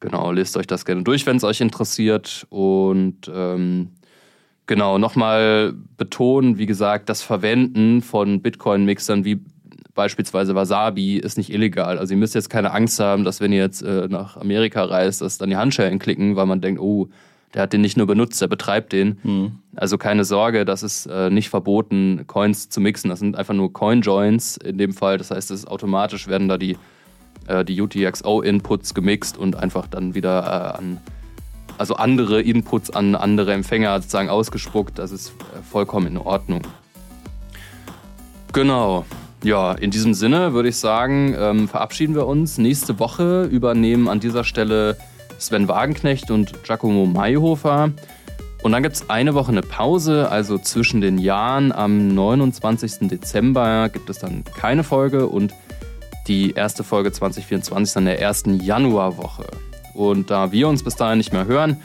genau, 0.00 0.30
lest 0.32 0.56
euch 0.56 0.66
das 0.66 0.84
gerne 0.84 1.02
durch, 1.02 1.24
wenn 1.26 1.36
es 1.36 1.44
euch 1.44 1.60
interessiert. 1.60 2.46
Und 2.50 3.30
ähm, 3.34 3.92
Genau, 4.68 4.98
nochmal 4.98 5.72
betonen, 5.96 6.58
wie 6.58 6.66
gesagt, 6.66 7.08
das 7.08 7.22
Verwenden 7.22 8.02
von 8.02 8.42
Bitcoin-Mixern 8.42 9.24
wie 9.24 9.40
beispielsweise 9.94 10.54
Wasabi 10.54 11.16
ist 11.16 11.38
nicht 11.38 11.50
illegal. 11.50 11.96
Also 11.98 12.12
ihr 12.12 12.18
müsst 12.18 12.34
jetzt 12.34 12.50
keine 12.50 12.72
Angst 12.72 13.00
haben, 13.00 13.24
dass 13.24 13.40
wenn 13.40 13.50
ihr 13.50 13.60
jetzt 13.60 13.80
äh, 13.80 14.08
nach 14.08 14.36
Amerika 14.36 14.84
reist, 14.84 15.22
dass 15.22 15.38
dann 15.38 15.48
die 15.48 15.56
Handschellen 15.56 15.98
klicken, 15.98 16.36
weil 16.36 16.44
man 16.44 16.60
denkt, 16.60 16.82
oh, 16.82 17.08
der 17.54 17.62
hat 17.62 17.72
den 17.72 17.80
nicht 17.80 17.96
nur 17.96 18.06
benutzt, 18.06 18.40
der 18.40 18.46
betreibt 18.46 18.92
den. 18.92 19.18
Mhm. 19.22 19.52
Also 19.76 19.96
keine 19.96 20.24
Sorge, 20.24 20.64
das 20.64 20.82
ist 20.82 21.06
äh, 21.06 21.30
nicht 21.30 21.48
verboten, 21.48 22.24
Coins 22.26 22.68
zu 22.68 22.80
mixen. 22.80 23.10
Das 23.10 23.20
sind 23.20 23.36
einfach 23.36 23.54
nur 23.54 23.72
Coin-Joins 23.72 24.58
in 24.58 24.78
dem 24.78 24.92
Fall. 24.92 25.18
Das 25.18 25.30
heißt, 25.30 25.50
es 25.50 25.66
automatisch 25.66 26.28
werden 26.28 26.48
da 26.48 26.58
die, 26.58 26.76
äh, 27.46 27.64
die 27.64 27.80
UTXO-Inputs 27.80 28.94
gemixt 28.94 29.38
und 29.38 29.56
einfach 29.56 29.86
dann 29.86 30.14
wieder 30.14 30.40
äh, 30.42 30.78
an 30.78 30.98
also 31.78 31.94
andere 31.94 32.42
Inputs 32.42 32.90
an 32.90 33.14
andere 33.14 33.52
Empfänger 33.52 34.00
sozusagen 34.00 34.28
ausgespuckt. 34.28 34.98
Das 34.98 35.12
ist 35.12 35.28
äh, 35.28 35.62
vollkommen 35.62 36.08
in 36.08 36.18
Ordnung. 36.18 36.62
Genau. 38.52 39.06
Ja, 39.44 39.72
in 39.72 39.92
diesem 39.92 40.14
Sinne 40.14 40.52
würde 40.52 40.70
ich 40.70 40.76
sagen, 40.76 41.34
ähm, 41.38 41.68
verabschieden 41.68 42.16
wir 42.16 42.26
uns. 42.26 42.58
Nächste 42.58 42.98
Woche 42.98 43.44
übernehmen 43.44 44.08
an 44.08 44.18
dieser 44.18 44.42
Stelle 44.42 44.96
Sven 45.38 45.68
Wagenknecht 45.68 46.30
und 46.30 46.64
Giacomo 46.64 47.06
Mayhofer. 47.06 47.92
Und 48.62 48.72
dann 48.72 48.82
gibt 48.82 48.96
es 48.96 49.08
eine 49.08 49.34
Woche 49.34 49.52
eine 49.52 49.62
Pause, 49.62 50.30
also 50.30 50.58
zwischen 50.58 51.00
den 51.00 51.16
Jahren. 51.18 51.72
Am 51.72 52.14
29. 52.14 53.08
Dezember 53.08 53.88
gibt 53.88 54.10
es 54.10 54.18
dann 54.18 54.44
keine 54.44 54.84
Folge 54.84 55.26
und 55.26 55.54
die 56.26 56.52
erste 56.52 56.84
Folge 56.84 57.10
2024 57.12 57.94
dann 57.94 58.04
der 58.04 58.20
ersten 58.20 58.60
Januarwoche. 58.60 59.46
Und 59.94 60.30
da 60.30 60.52
wir 60.52 60.68
uns 60.68 60.82
bis 60.82 60.96
dahin 60.96 61.16
nicht 61.18 61.32
mehr 61.32 61.46
hören, 61.46 61.78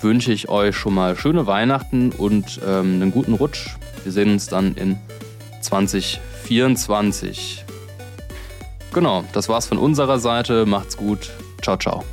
wünsche 0.00 0.32
ich 0.32 0.48
euch 0.48 0.74
schon 0.76 0.94
mal 0.94 1.16
schöne 1.16 1.46
Weihnachten 1.46 2.12
und 2.12 2.60
ähm, 2.66 2.94
einen 2.94 3.12
guten 3.12 3.34
Rutsch. 3.34 3.76
Wir 4.02 4.12
sehen 4.12 4.32
uns 4.32 4.46
dann 4.46 4.74
in 4.74 4.96
2024. 5.60 7.66
Genau, 8.92 9.24
das 9.32 9.48
war's 9.48 9.66
von 9.66 9.78
unserer 9.78 10.18
Seite. 10.18 10.66
Macht's 10.66 10.96
gut. 10.96 11.30
Ciao, 11.62 11.76
ciao. 11.76 12.04